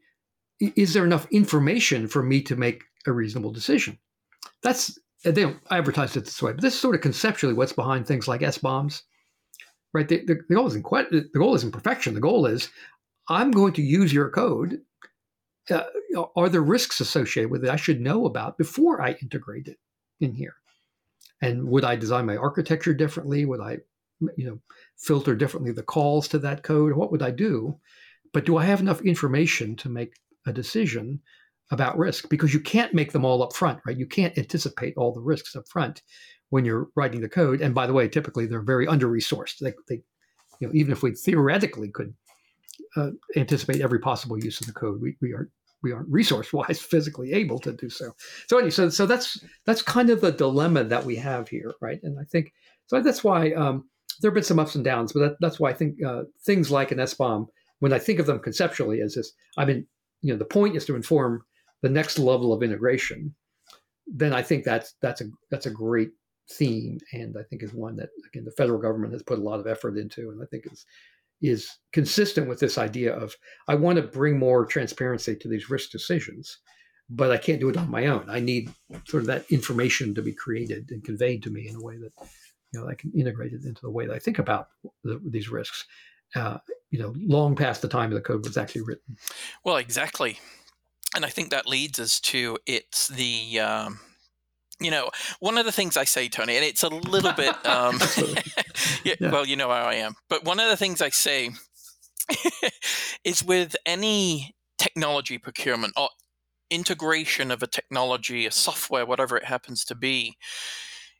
[0.59, 3.97] is there enough information for me to make a reasonable decision?
[4.63, 8.05] That's they don't advertise it this way but this is sort of conceptually what's behind
[8.05, 9.01] things like SBOMs
[9.95, 10.09] right?
[10.09, 12.13] The, the, the goal isn't the goal isn't perfection.
[12.13, 12.69] The goal is
[13.27, 14.81] i'm going to use your code.
[15.71, 15.83] Uh,
[16.35, 19.77] are there risks associated with it I should know about before I integrate it
[20.19, 20.55] in here?
[21.41, 23.45] And would I design my architecture differently?
[23.45, 23.77] Would I,
[24.37, 24.59] you know,
[24.97, 26.93] filter differently the calls to that code?
[26.93, 27.79] What would I do?
[28.33, 30.13] But do I have enough information to make
[30.45, 31.21] a decision
[31.71, 32.29] about risk?
[32.29, 33.97] Because you can't make them all up front, right?
[33.97, 36.01] You can't anticipate all the risks up front
[36.49, 37.61] when you're writing the code.
[37.61, 39.59] And by the way, typically they're very under resourced.
[39.59, 40.03] They, they,
[40.59, 42.13] you know, even if we theoretically could
[42.95, 45.01] uh, anticipate every possible use of the code.
[45.01, 45.49] We, we aren't
[45.83, 48.11] we aren't resource wise physically able to do so.
[48.47, 51.99] So anyway, so so that's that's kind of the dilemma that we have here, right?
[52.03, 52.53] And I think
[52.87, 53.89] so that's why um,
[54.21, 56.71] there have been some ups and downs, but that, that's why I think uh, things
[56.71, 57.47] like an SBOM,
[57.79, 59.87] when I think of them conceptually as this, I mean,
[60.21, 61.43] you know, the point is to inform
[61.81, 63.35] the next level of integration.
[64.07, 66.09] Then I think that's that's a that's a great
[66.51, 69.59] theme, and I think is one that again the federal government has put a lot
[69.59, 70.85] of effort into, and I think is
[71.41, 73.35] is consistent with this idea of
[73.67, 76.59] I want to bring more transparency to these risk decisions,
[77.09, 78.29] but I can't do it on my own.
[78.29, 78.71] I need
[79.07, 82.13] sort of that information to be created and conveyed to me in a way that
[82.75, 84.69] you know I can integrate it into the way that I think about
[85.03, 85.85] the, these risks.
[86.35, 86.57] Uh,
[86.89, 89.17] you know, long past the time the code was actually written.
[89.63, 90.39] Well, exactly,
[91.15, 93.99] and I think that leads us to it's the um,
[94.79, 95.09] you know,
[95.39, 97.99] one of the things I say, Tony, and it's a little bit, um,
[99.03, 99.31] yeah, yeah.
[99.31, 101.51] well, you know how I am, but one of the things I say
[103.23, 106.09] is with any technology procurement or
[106.69, 110.35] integration of a technology, a software, whatever it happens to be,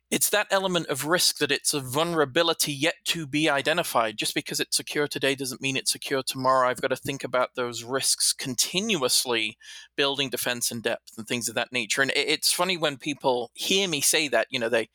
[0.08, 4.16] it's that element of risk that it's a vulnerability yet to be identified.
[4.16, 6.68] Just because it's secure today doesn't mean it's secure tomorrow.
[6.68, 9.58] I've got to think about those risks continuously,
[9.96, 12.02] building defense in depth and things of that nature.
[12.02, 14.90] And it's funny when people hear me say that, you know, they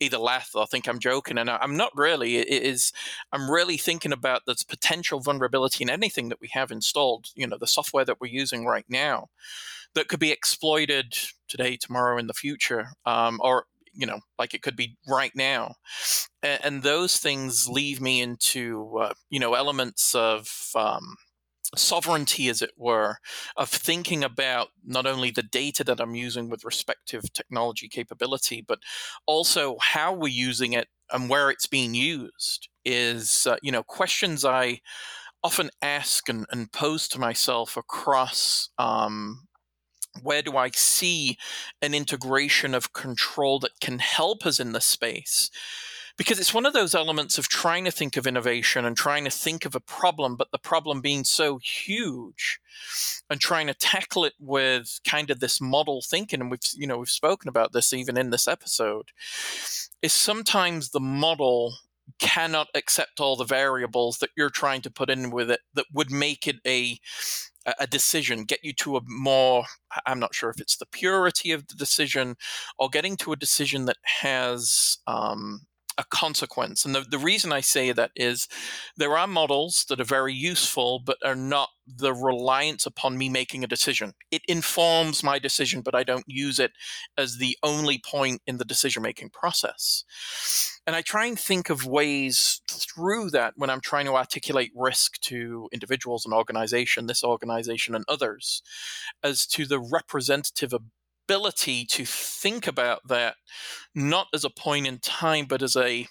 [0.00, 2.38] either laugh or think I'm joking, and I'm not really.
[2.38, 2.92] It is
[3.32, 7.26] I'm really thinking about this potential vulnerability in anything that we have installed.
[7.34, 9.28] You know, the software that we're using right now
[9.94, 11.16] that could be exploited
[11.48, 15.74] today, tomorrow, in the future, um, or you know, like it could be right now.
[16.42, 21.16] And, and those things leave me into, uh, you know, elements of um,
[21.76, 23.16] sovereignty, as it were,
[23.56, 28.78] of thinking about not only the data that I'm using with respective technology capability, but
[29.26, 34.44] also how we're using it and where it's being used is, uh, you know, questions
[34.44, 34.80] I
[35.42, 39.46] often ask and, and pose to myself across um,
[40.22, 41.38] where do I see
[41.82, 45.50] an integration of control that can help us in this space?
[46.16, 49.30] Because it's one of those elements of trying to think of innovation and trying to
[49.30, 52.60] think of a problem, but the problem being so huge
[53.28, 56.98] and trying to tackle it with kind of this model thinking, and we've you know
[56.98, 59.10] we've spoken about this even in this episode,
[60.02, 61.74] is sometimes the model
[62.18, 66.10] cannot accept all the variables that you're trying to put in with it that would
[66.10, 66.98] make it a
[67.78, 69.64] a decision, get you to a more,
[70.06, 72.36] I'm not sure if it's the purity of the decision
[72.78, 75.62] or getting to a decision that has um,
[75.96, 76.84] a consequence.
[76.84, 78.48] And the, the reason I say that is
[78.96, 83.62] there are models that are very useful, but are not the reliance upon me making
[83.62, 84.14] a decision.
[84.30, 86.72] It informs my decision, but I don't use it
[87.16, 90.04] as the only point in the decision making process.
[90.86, 95.20] And I try and think of ways through that when I'm trying to articulate risk
[95.22, 98.62] to individuals and organization, this organization and others,
[99.22, 100.72] as to the representative
[101.26, 103.36] ability to think about that
[103.94, 106.06] not as a point in time, but as a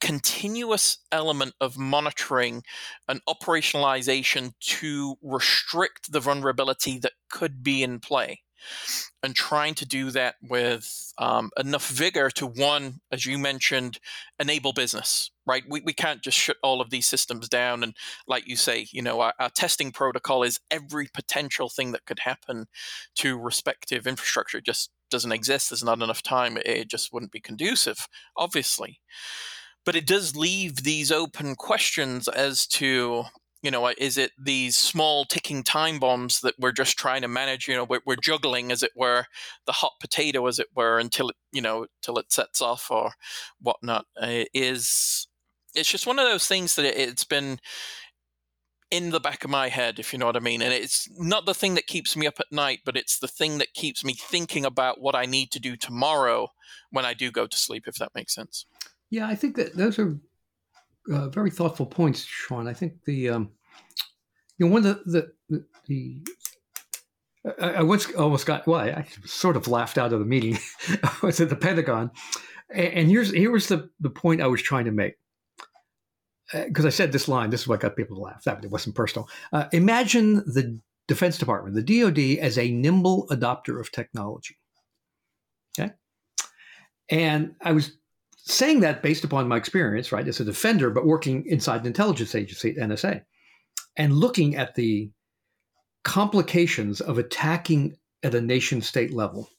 [0.00, 2.62] continuous element of monitoring
[3.08, 8.40] and operationalization to restrict the vulnerability that could be in play
[9.22, 13.98] and trying to do that with um, enough vigor to one, as you mentioned,
[14.38, 15.30] enable business.
[15.46, 17.96] Right, we, we can't just shut all of these systems down and,
[18.26, 22.18] like you say, you know, our, our testing protocol is every potential thing that could
[22.18, 22.66] happen
[23.16, 24.58] to respective infrastructure.
[24.58, 25.70] It just doesn't exist.
[25.70, 26.58] There's not enough time.
[26.66, 29.00] It just wouldn't be conducive, obviously.
[29.86, 33.24] But it does leave these open questions as to
[33.62, 37.66] you know, is it these small ticking time bombs that we're just trying to manage?
[37.66, 39.24] You know, we're, we're juggling, as it were,
[39.66, 43.12] the hot potato, as it were, until it, you know, till it sets off or
[43.60, 44.06] whatnot.
[44.20, 45.26] Uh, is
[45.74, 47.58] it's just one of those things that it, it's been
[48.90, 50.62] in the back of my head, if you know what I mean.
[50.62, 53.58] And it's not the thing that keeps me up at night, but it's the thing
[53.58, 56.48] that keeps me thinking about what I need to do tomorrow
[56.90, 58.66] when I do go to sleep, if that makes sense.
[59.10, 60.18] Yeah, I think that those are
[61.10, 62.68] uh, very thoughtful points, Sean.
[62.68, 63.50] I think the um,
[64.58, 66.22] you know one of the the, the
[67.60, 70.58] I, I, once almost got well, I, I, sort of laughed out of the meeting.
[71.02, 72.10] I was at the Pentagon,
[72.70, 75.14] and, and here's here was the the point I was trying to make
[76.52, 77.50] because uh, I said this line.
[77.50, 78.44] This is what got people to laugh.
[78.44, 79.28] That it wasn't personal.
[79.52, 84.56] Uh, imagine the Defense Department, the DoD, as a nimble adopter of technology.
[85.78, 85.92] Okay,
[87.08, 87.97] and I was
[88.48, 92.34] saying that based upon my experience, right, as a defender, but working inside an intelligence
[92.34, 93.22] agency, NSA,
[93.96, 95.10] and looking at the
[96.04, 99.50] complications of attacking at a nation state level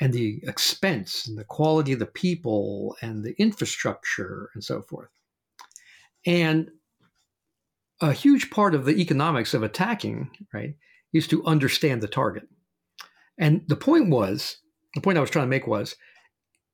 [0.00, 5.08] and the expense and the quality of the people and the infrastructure and so forth.
[6.26, 6.70] And
[8.00, 10.74] a huge part of the economics of attacking, right,
[11.12, 12.46] is to understand the target.
[13.38, 14.58] And the point was,
[14.94, 15.96] the point I was trying to make was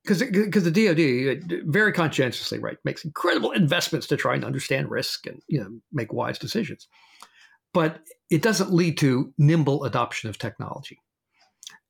[0.04, 4.90] because because the DoD uh, very conscientiously right makes incredible investments to try and understand
[4.90, 6.88] risk and you know make wise decisions,
[7.72, 8.00] but
[8.30, 10.98] it doesn't lead to nimble adoption of technology,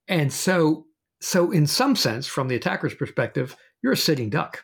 [0.07, 0.85] and so
[1.21, 4.63] so in some sense, from the attacker's perspective, you're a sitting duck.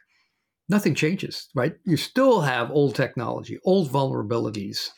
[0.69, 1.73] Nothing changes, right?
[1.85, 4.89] You still have old technology, old vulnerabilities.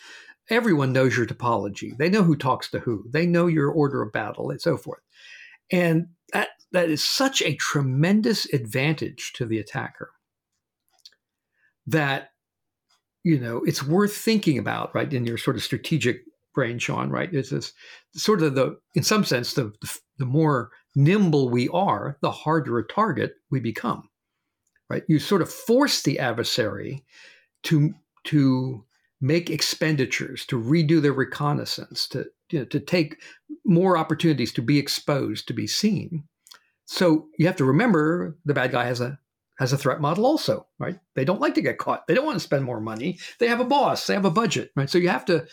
[0.49, 1.97] Everyone knows your topology.
[1.97, 3.05] They know who talks to who.
[3.09, 5.01] They know your order of battle, and so forth.
[5.71, 6.07] And
[6.73, 10.11] that is such a tremendous advantage to the attacker
[11.87, 12.31] that
[13.23, 16.21] you know it's worth thinking about right in your sort of strategic
[16.53, 17.33] brain sean right?
[17.33, 17.73] It's this
[18.13, 22.77] sort of the in some sense the, the, the more nimble we are the harder
[22.79, 24.09] a target we become
[24.89, 25.03] right?
[25.07, 27.03] You sort of force the adversary
[27.63, 27.93] to
[28.25, 28.85] to
[29.21, 33.21] make expenditures to redo their reconnaissance to you know, to take
[33.65, 36.23] more opportunities to be exposed to be seen
[36.85, 39.19] so you have to remember the bad guy has a
[39.59, 40.99] has a threat model also, right?
[41.15, 42.07] They don't like to get caught.
[42.07, 43.19] They don't want to spend more money.
[43.39, 44.89] They have a boss, they have a budget, right?
[44.89, 45.45] So you have to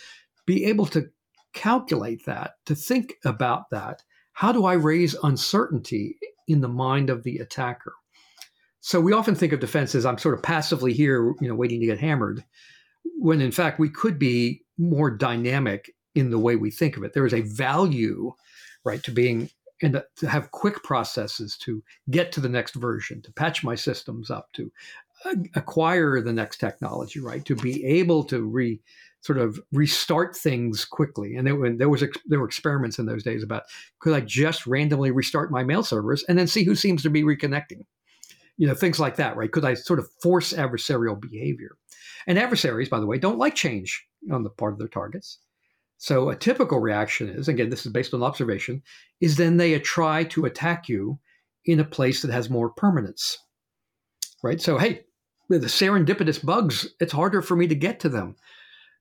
[0.46, 1.10] be able to
[1.52, 4.02] calculate that, to think about that.
[4.32, 6.16] How do I raise uncertainty
[6.48, 7.92] in the mind of the attacker?
[8.80, 11.80] So we often think of defense as I'm sort of passively here, you know, waiting
[11.80, 12.42] to get hammered,
[13.18, 17.12] when in fact we could be more dynamic in the way we think of it.
[17.12, 18.32] There is a value,
[18.84, 19.50] right, to being
[19.82, 24.30] and to have quick processes to get to the next version, to patch my systems
[24.30, 24.70] up, to
[25.24, 27.44] uh, acquire the next technology, right?
[27.44, 28.80] To be able to re
[29.22, 31.36] sort of restart things quickly.
[31.36, 33.64] And there, there was there were experiments in those days about
[33.98, 37.22] could I just randomly restart my mail servers and then see who seems to be
[37.22, 37.84] reconnecting,
[38.56, 39.52] you know, things like that, right?
[39.52, 41.76] Could I sort of force adversarial behavior?
[42.26, 45.38] And adversaries, by the way, don't like change on the part of their targets.
[46.00, 48.82] So a typical reaction is, again, this is based on observation,
[49.20, 51.18] is then they try to attack you
[51.66, 53.36] in a place that has more permanence.
[54.42, 54.62] Right?
[54.62, 55.02] So, hey,
[55.50, 58.36] the serendipitous bugs, it's harder for me to get to them.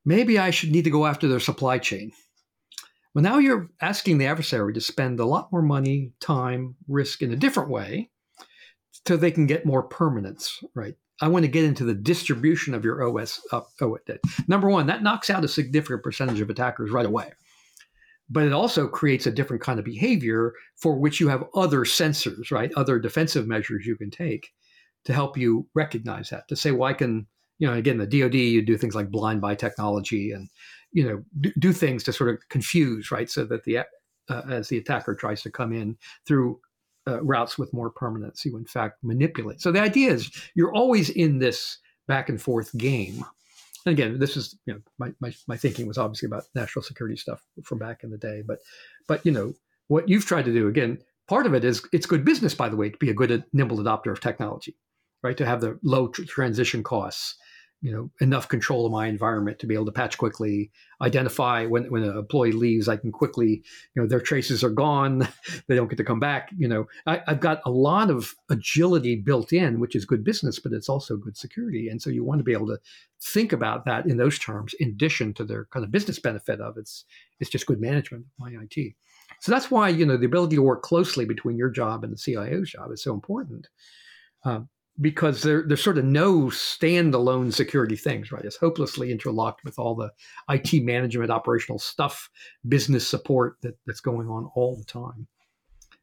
[0.03, 2.11] Maybe I should need to go after their supply chain.
[3.15, 7.31] Well, now you're asking the adversary to spend a lot more money, time, risk in
[7.31, 8.09] a different way
[9.07, 10.95] so they can get more permanence, right?
[11.21, 13.41] I want to get into the distribution of your OS.
[13.51, 13.97] Uh, oh,
[14.47, 17.31] number one, that knocks out a significant percentage of attackers right away.
[18.29, 22.51] But it also creates a different kind of behavior for which you have other sensors,
[22.51, 22.71] right?
[22.75, 24.51] Other defensive measures you can take
[25.05, 26.47] to help you recognize that.
[26.49, 27.25] To say, well, I can,
[27.57, 30.47] you know, again, the DoD, you do things like blind by technology and,
[30.91, 33.29] you know, do, do things to sort of confuse, right?
[33.29, 33.79] So that the
[34.29, 35.97] uh, as the attacker tries to come in
[36.27, 36.59] through
[37.09, 39.61] uh, routes with more permanence, you in fact manipulate.
[39.61, 43.25] So the idea is you're always in this back and forth game.
[43.85, 47.15] And again, this is you know my, my, my thinking was obviously about national security
[47.15, 48.59] stuff from back in the day, but
[49.07, 49.53] but you know
[49.87, 50.99] what you've tried to do again.
[51.27, 53.77] Part of it is it's good business, by the way, to be a good nimble
[53.77, 54.75] adopter of technology,
[55.23, 55.37] right?
[55.37, 57.35] To have the low tr- transition costs,
[57.81, 60.71] you know enough control of my environment to be able to patch quickly
[61.01, 63.63] identify when when an employee leaves i can quickly
[63.95, 65.27] you know their traces are gone
[65.67, 66.87] they don't get to come back you know.
[67.05, 70.89] I, have got a lot of agility built in which is good business but it's
[70.89, 71.89] also good security.
[71.89, 72.79] And so you want to be able to
[73.21, 76.77] think about that in those terms in addition to their kind of business benefit of
[76.77, 77.05] it's
[77.39, 78.95] it's just good management of my it
[79.39, 82.17] so that's why you know the ability to work closely between your job and the
[82.17, 83.67] cio's job is so important.
[84.43, 84.69] Um,
[85.01, 88.43] because there, there's sort of no standalone security things, right?
[88.43, 90.11] It's hopelessly interlocked with all the
[90.49, 92.29] IT management, operational stuff,
[92.67, 95.27] business support that, that's going on all the time.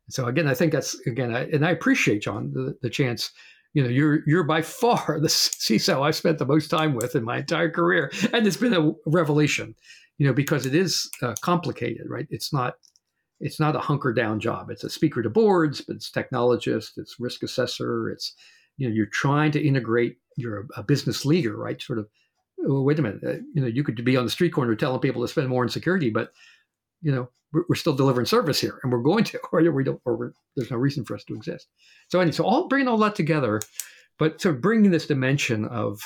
[0.08, 3.32] So again, I think that's again, I, and I appreciate Sean the, the chance.
[3.74, 7.24] You know, you're you're by far the CISO I've spent the most time with in
[7.24, 9.74] my entire career, and it's been a revelation.
[10.18, 12.26] You know, because it is uh, complicated, right?
[12.30, 12.74] It's not
[13.40, 14.70] it's not a hunker down job.
[14.70, 18.34] It's a speaker to boards, but it's technologist, it's risk assessor, it's
[18.76, 21.80] you know you're trying to integrate you're a, business leader right?
[21.80, 22.08] Sort of
[22.58, 25.00] well, wait a minute uh, you know you could be on the street corner telling
[25.00, 26.32] people to spend more on security but
[27.02, 30.00] you know we're, we're still delivering service here and we're going to or we don't
[30.04, 31.68] or there's no reason for us to exist.
[32.08, 33.60] So anyway so all bringing all that together
[34.18, 36.00] but to bringing this dimension of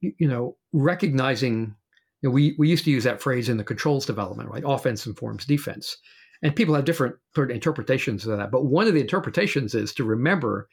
[0.00, 1.74] you know recognizing
[2.22, 4.64] you know, we, we used to use that phrase in the controls development right?
[4.66, 5.96] Offense informs defense.
[6.42, 9.94] And people have different sort of interpretations of that but one of the interpretations is
[9.94, 10.68] to remember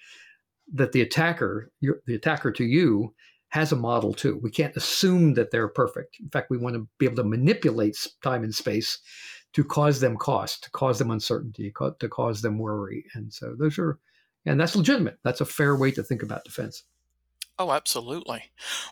[0.73, 3.13] that the attacker, the attacker to you,
[3.49, 4.39] has a model too.
[4.41, 6.17] We can't assume that they're perfect.
[6.21, 8.99] In fact, we want to be able to manipulate time and space
[9.53, 13.03] to cause them cost, to cause them uncertainty, to cause them worry.
[13.13, 13.99] And so those are,
[14.45, 15.17] and that's legitimate.
[15.23, 16.83] That's a fair way to think about defense.
[17.59, 18.43] Oh, absolutely.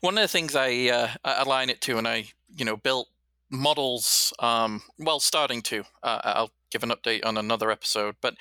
[0.01, 3.07] One of the things I uh, align it to, and I, you know, built
[3.49, 4.33] models.
[4.39, 5.85] Um, well, starting to.
[6.03, 8.15] Uh, I'll give an update on another episode.
[8.21, 8.35] But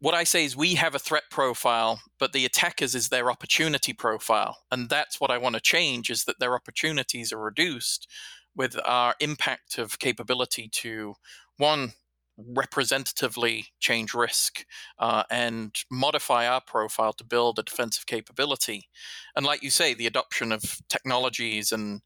[0.00, 3.92] what I say is we have a threat profile, but the attackers is their opportunity
[3.92, 4.58] profile.
[4.70, 8.08] And that's what I want to change is that their opportunities are reduced
[8.54, 11.14] with our impact of capability to
[11.56, 11.92] one
[12.38, 14.64] representatively change risk
[14.98, 18.88] uh, and modify our profile to build a defensive capability.
[19.34, 22.00] And like you say, the adoption of technologies and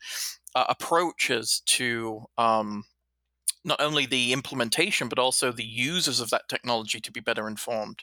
[0.54, 2.84] uh, approaches to um,
[3.64, 8.02] not only the implementation but also the users of that technology to be better informed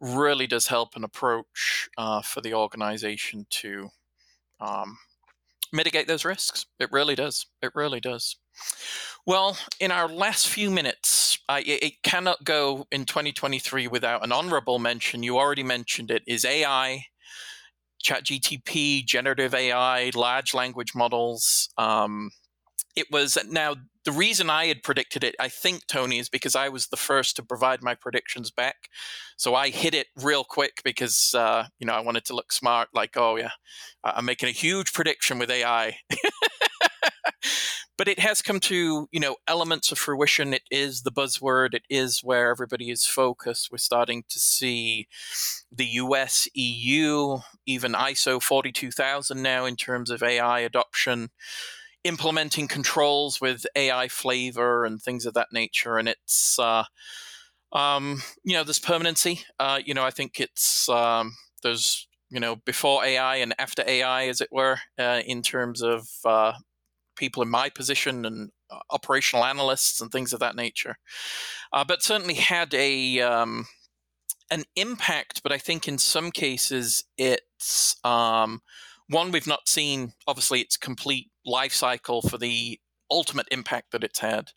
[0.00, 3.88] really does help an approach uh, for the organization to
[4.60, 4.98] um,
[5.72, 6.66] mitigate those risks.
[6.78, 7.46] It really does.
[7.62, 8.36] It really does.
[9.26, 14.78] Well, in our last few minutes, uh, it, cannot go in 2023 without an honorable
[14.78, 15.22] mention.
[15.22, 17.06] You already mentioned it is AI,
[18.04, 21.68] ChatGTP, generative AI, large language models.
[21.76, 22.30] Um,
[22.94, 23.74] it was now
[24.04, 27.36] the reason I had predicted it, I think, Tony, is because I was the first
[27.36, 28.88] to provide my predictions back.
[29.36, 32.88] So I hit it real quick because, uh, you know, I wanted to look smart,
[32.92, 33.50] like, oh, yeah,
[34.04, 35.96] I'm making a huge prediction with AI.
[37.96, 40.52] but it has come to, you know, elements of fruition.
[40.52, 43.68] It is the buzzword, it is where everybody is focused.
[43.72, 45.08] We're starting to see
[45.72, 51.30] the US, EU, even ISO 42000 now in terms of AI adoption
[52.04, 55.96] implementing controls with AI flavor and things of that nature.
[55.96, 56.84] And it's, uh,
[57.72, 59.40] um, you know, there's permanency.
[59.58, 64.28] Uh, you know, I think it's, um, there's, you know, before AI and after AI,
[64.28, 66.52] as it were, uh, in terms of uh,
[67.16, 70.96] people in my position and uh, operational analysts and things of that nature.
[71.72, 73.66] Uh, but certainly had a, um,
[74.50, 78.60] an impact, but I think in some cases it's, um,
[79.08, 82.78] one we've not seen obviously its complete life cycle for the
[83.10, 84.50] ultimate impact that it's had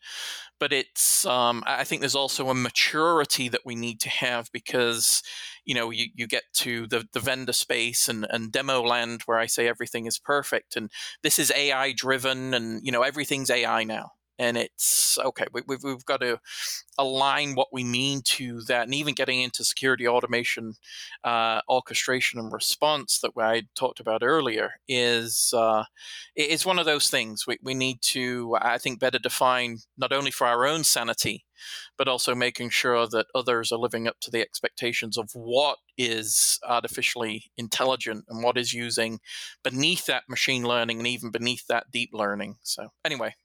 [0.59, 5.21] but it's um, i think there's also a maturity that we need to have because
[5.65, 9.37] you know you, you get to the, the vendor space and, and demo land where
[9.37, 10.89] i say everything is perfect and
[11.23, 15.45] this is ai driven and you know everything's ai now and it's okay.
[15.51, 16.39] We, we've we've got to
[16.97, 20.73] align what we mean to that, and even getting into security automation,
[21.23, 25.83] uh, orchestration, and response that I talked about earlier is uh,
[26.35, 30.31] it's one of those things we we need to I think better define not only
[30.31, 31.45] for our own sanity
[31.97, 36.59] but also making sure that others are living up to the expectations of what is
[36.67, 39.19] artificially intelligent and what is using
[39.63, 42.57] beneath that machine learning and even beneath that deep learning.
[42.63, 43.35] So, anyway.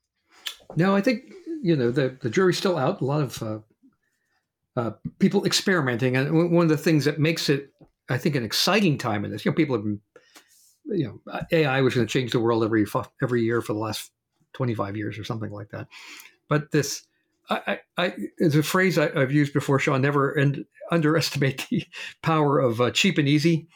[0.76, 1.32] No, I think,
[1.62, 3.00] you know, the, the jury's still out.
[3.00, 3.59] A lot of uh,
[4.76, 6.16] uh, people experimenting.
[6.16, 7.72] And one of the things that makes it,
[8.09, 10.00] I think, an exciting time in this, you know, people have been,
[10.86, 12.86] you know, AI was going to change the world every
[13.22, 14.11] every year for the last
[14.55, 15.88] 25 years or something like that.
[16.48, 17.03] But this,
[17.48, 20.03] I, I, it's a phrase I, have used before, Sean.
[20.03, 20.38] Never
[20.90, 21.84] underestimate the
[22.22, 23.68] power of uh, cheap and easy.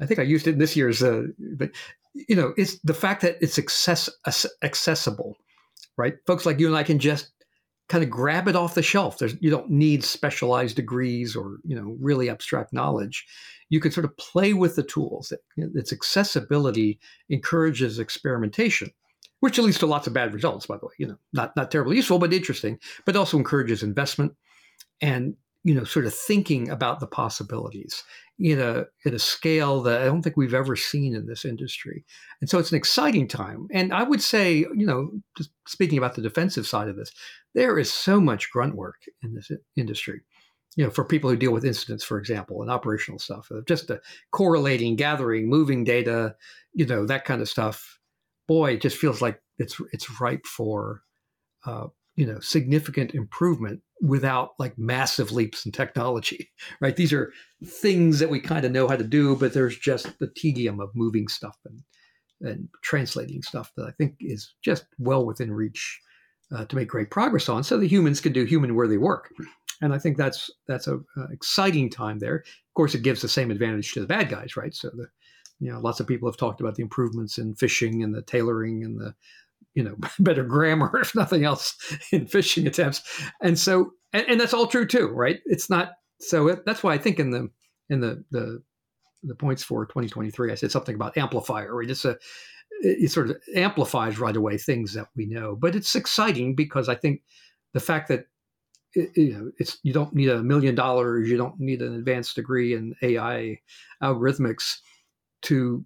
[0.00, 1.24] I think I used it in this year's, uh,
[1.56, 1.70] but
[2.14, 4.08] you know, it's the fact that it's access,
[4.62, 5.36] accessible,
[5.96, 6.14] right?
[6.26, 7.30] Folks like you and I can just
[7.88, 9.18] kind of grab it off the shelf.
[9.18, 13.26] There's, you don't need specialized degrees or you know really abstract knowledge.
[13.68, 15.32] You can sort of play with the tools.
[15.56, 18.90] Its accessibility encourages experimentation
[19.42, 20.92] which leads to lots of bad results, by the way.
[20.98, 24.36] You know, not not terribly useful, but interesting, but also encourages investment
[25.00, 25.34] and
[25.64, 28.02] you know, sort of thinking about the possibilities
[28.38, 32.04] in a at a scale that I don't think we've ever seen in this industry.
[32.40, 33.68] And so it's an exciting time.
[33.72, 37.12] And I would say, you know, just speaking about the defensive side of this,
[37.54, 40.22] there is so much grunt work in this industry.
[40.76, 44.00] You know, for people who deal with incidents, for example, and operational stuff, just the
[44.30, 46.34] correlating, gathering, moving data,
[46.72, 47.98] you know, that kind of stuff
[48.48, 51.02] boy, it just feels like it's it's ripe for
[51.66, 51.86] uh,
[52.16, 56.50] you know significant improvement without like massive leaps in technology,
[56.80, 56.96] right?
[56.96, 57.32] These are
[57.64, 60.90] things that we kind of know how to do, but there's just the tedium of
[60.94, 61.80] moving stuff and
[62.44, 66.00] and translating stuff that I think is just well within reach
[66.52, 69.32] uh, to make great progress on, so the humans can do human worthy work.
[69.80, 72.38] And I think that's that's a, a exciting time there.
[72.38, 74.74] Of course, it gives the same advantage to the bad guys, right?
[74.74, 75.06] So the
[75.62, 78.82] you know, lots of people have talked about the improvements in phishing and the tailoring
[78.82, 79.14] and the,
[79.74, 81.76] you know, better grammar, if nothing else,
[82.12, 83.02] in phishing attempts.
[83.42, 85.40] And so, and, and that's all true too, right?
[85.46, 86.48] It's not so.
[86.48, 87.50] It, that's why I think in the
[87.90, 88.62] in the the
[89.24, 91.90] the points for 2023, I said something about amplifier, right?
[91.90, 92.16] It's a
[92.80, 96.94] it sort of amplifies right away things that we know, but it's exciting because I
[96.94, 97.22] think
[97.74, 98.26] the fact that
[98.94, 102.34] it, you know it's you don't need a million dollars, you don't need an advanced
[102.34, 103.58] degree in AI
[104.02, 104.78] algorithmics
[105.42, 105.84] to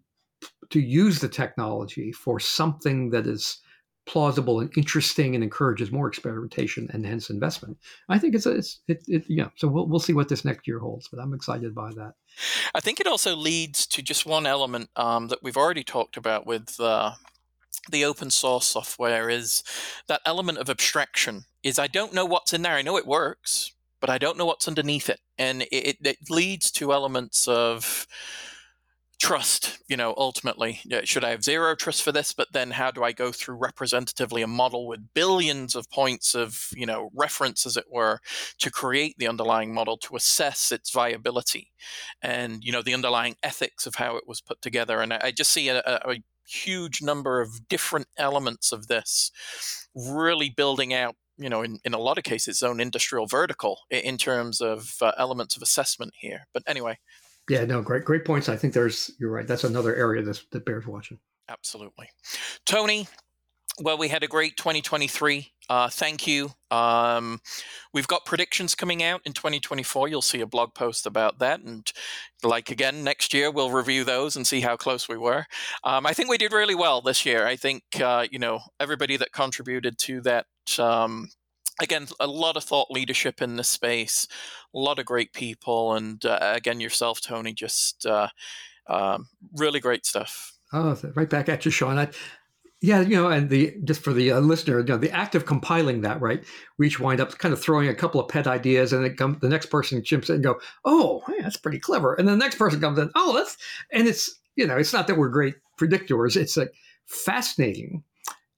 [0.70, 3.58] to use the technology for something that is
[4.06, 7.76] plausible and interesting and encourages more experimentation and hence investment.
[8.08, 9.48] I think it's a, it's it, it yeah.
[9.56, 12.14] So we'll we'll see what this next year holds, but I'm excited by that.
[12.74, 16.46] I think it also leads to just one element um, that we've already talked about
[16.46, 16.78] with.
[16.80, 17.12] Uh,
[17.90, 19.62] the open source software is
[20.08, 23.74] that element of abstraction is i don't know what's in there i know it works
[24.00, 28.08] but i don't know what's underneath it and it, it leads to elements of
[29.18, 33.02] trust you know ultimately should i have zero trust for this but then how do
[33.02, 37.78] i go through representatively a model with billions of points of you know reference as
[37.78, 38.20] it were
[38.58, 41.72] to create the underlying model to assess its viability
[42.20, 45.50] and you know the underlying ethics of how it was put together and i, just
[45.50, 49.30] see a, a huge number of different elements of this
[49.94, 53.80] really building out you know, in, in a lot of cases, its own industrial vertical
[53.90, 56.46] in terms of uh, elements of assessment here.
[56.54, 56.98] But anyway,
[57.48, 58.48] yeah, no, great, great points.
[58.48, 59.46] I think there's, you're right.
[59.46, 61.18] That's another area that's, that bears watching.
[61.48, 62.08] Absolutely.
[62.64, 63.06] Tony,
[63.80, 65.52] well, we had a great 2023.
[65.68, 66.50] Uh, thank you.
[66.70, 67.40] Um,
[67.92, 70.08] we've got predictions coming out in 2024.
[70.08, 71.60] You'll see a blog post about that.
[71.60, 71.90] And
[72.42, 75.46] like again, next year, we'll review those and see how close we were.
[75.84, 77.46] Um, I think we did really well this year.
[77.46, 80.46] I think, uh, you know, everybody that contributed to that
[80.78, 81.28] um,
[81.80, 84.26] again, a lot of thought leadership in this space,
[84.74, 88.28] a lot of great people, and uh, again, yourself, Tony, just uh,
[88.88, 90.52] um, really great stuff.
[90.72, 91.98] Oh, right back at you, Sean.
[91.98, 92.08] I,
[92.82, 95.46] yeah, you know, and the just for the uh, listener, you know, the act of
[95.46, 96.44] compiling that, right?
[96.78, 99.38] We each wind up kind of throwing a couple of pet ideas, and it come,
[99.40, 102.44] the next person chimps in and go, "Oh, hey, that's pretty clever," and then the
[102.44, 103.56] next person comes in, "Oh, that's,"
[103.92, 106.72] and it's you know, it's not that we're great predictors; it's like
[107.06, 108.02] fascinating,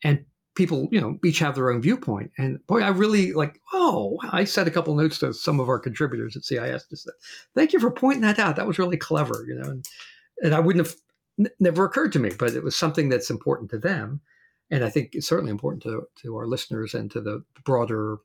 [0.02, 0.24] and
[0.58, 2.32] people, you know, each have their own viewpoint.
[2.36, 5.78] And boy, I really like, oh, I said a couple notes to some of our
[5.78, 7.14] contributors at CIS just said,
[7.54, 8.56] thank you for pointing that out.
[8.56, 9.88] That was really clever, you know, and,
[10.42, 10.96] and I wouldn't have
[11.38, 14.20] n- never occurred to me, but it was something that's important to them.
[14.68, 18.18] And I think it's certainly important to, to our listeners and to the broader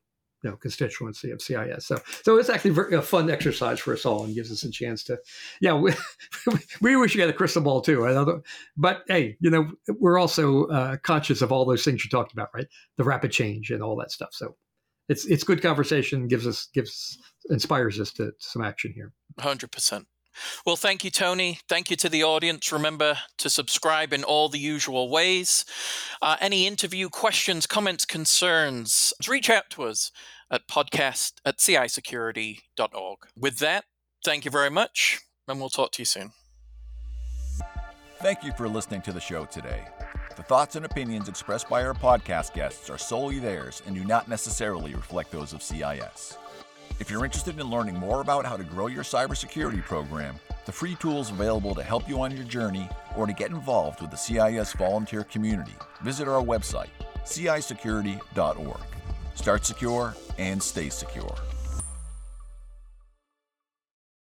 [0.49, 1.85] know, constituency of CIS.
[1.85, 5.03] So, so it's actually a fun exercise for us all and gives us a chance
[5.05, 5.17] to,
[5.61, 5.93] yeah, we,
[6.81, 8.01] we wish you had a crystal ball too.
[8.01, 8.41] Know,
[8.77, 12.49] but hey, you know, we're also uh, conscious of all those things you talked about,
[12.53, 12.67] right?
[12.97, 14.29] The rapid change and all that stuff.
[14.33, 14.55] So
[15.09, 17.17] it's, it's good conversation, gives us, gives,
[17.49, 19.13] inspires us to, to some action here.
[19.39, 20.05] 100%.
[20.65, 21.59] Well, thank you, Tony.
[21.67, 22.71] Thank you to the audience.
[22.71, 25.65] Remember to subscribe in all the usual ways.
[26.21, 30.11] Uh, any interview questions, comments, concerns, reach out to us
[30.51, 33.19] at podcast at cisecurity.org.
[33.37, 33.85] With that,
[34.23, 36.31] thank you very much, and we'll talk to you soon.
[38.19, 39.83] Thank you for listening to the show today.
[40.35, 44.27] The thoughts and opinions expressed by our podcast guests are solely theirs and do not
[44.27, 46.37] necessarily reflect those of CIS.
[46.99, 50.35] If you're interested in learning more about how to grow your cybersecurity program,
[50.65, 52.87] the free tools available to help you on your journey,
[53.17, 55.73] or to get involved with the CIS volunteer community,
[56.03, 56.89] visit our website,
[57.25, 58.81] cisecurity.org.
[59.35, 61.35] Start secure and stay secure.